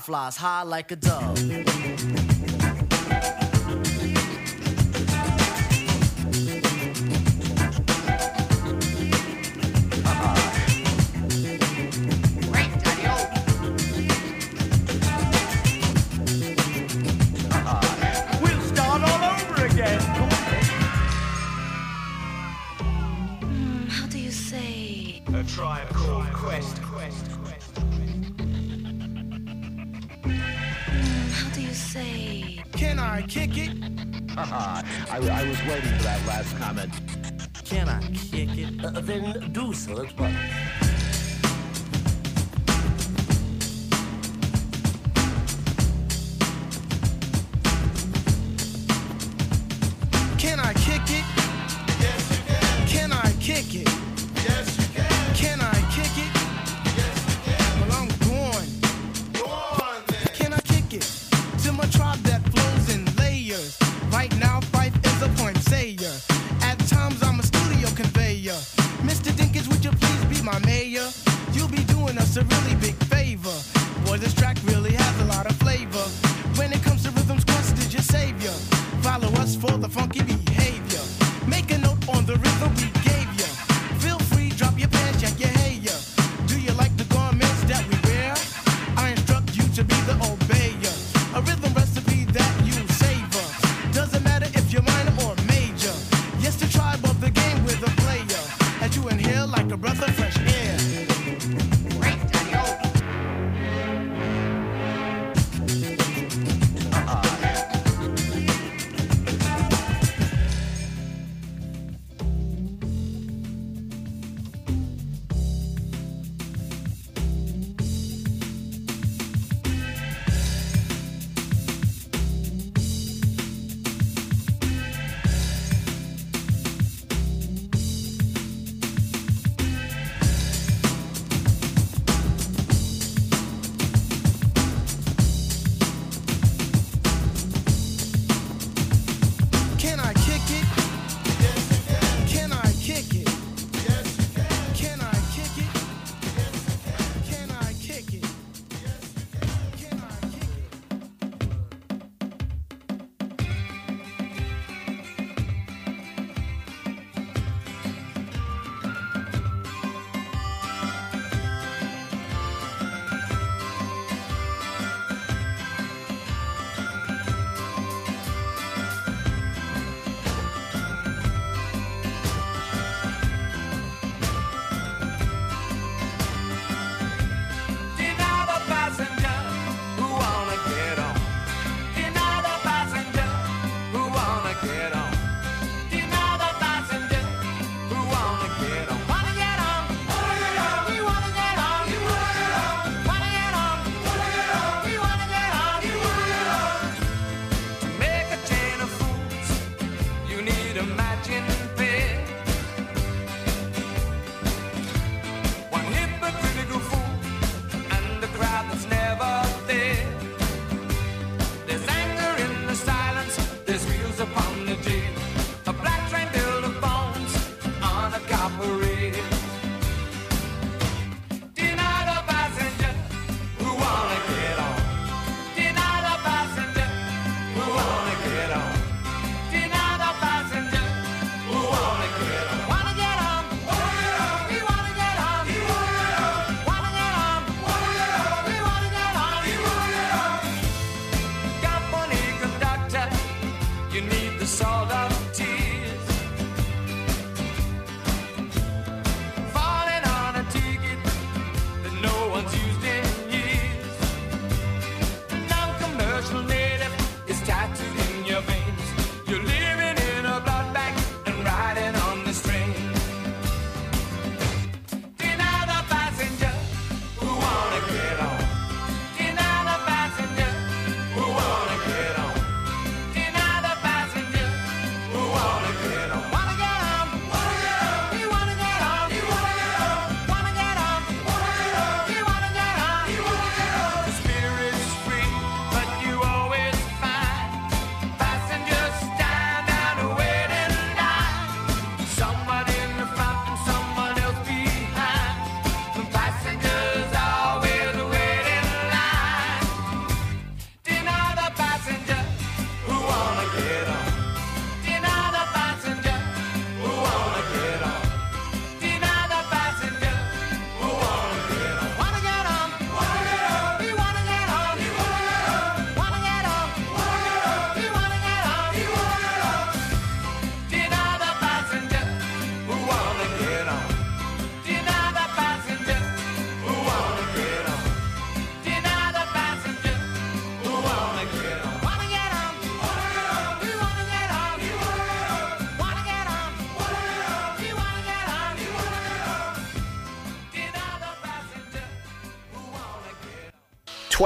flies 0.06 0.36
high 0.36 0.62
like 0.62 0.92
a 0.92 0.96
dove. 0.96 2.65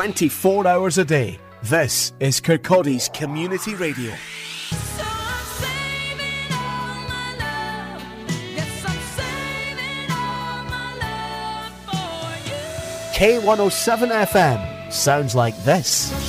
24 0.01 0.67
hours 0.67 0.97
a 0.97 1.05
day. 1.05 1.39
This 1.63 2.15
is 2.21 2.41
Kirkcaldy's 2.41 3.11
Community 3.11 3.75
Radio. 3.75 4.13
K107 13.13 14.09
FM 14.25 14.91
sounds 14.91 15.35
like 15.35 15.55
this. 15.65 16.20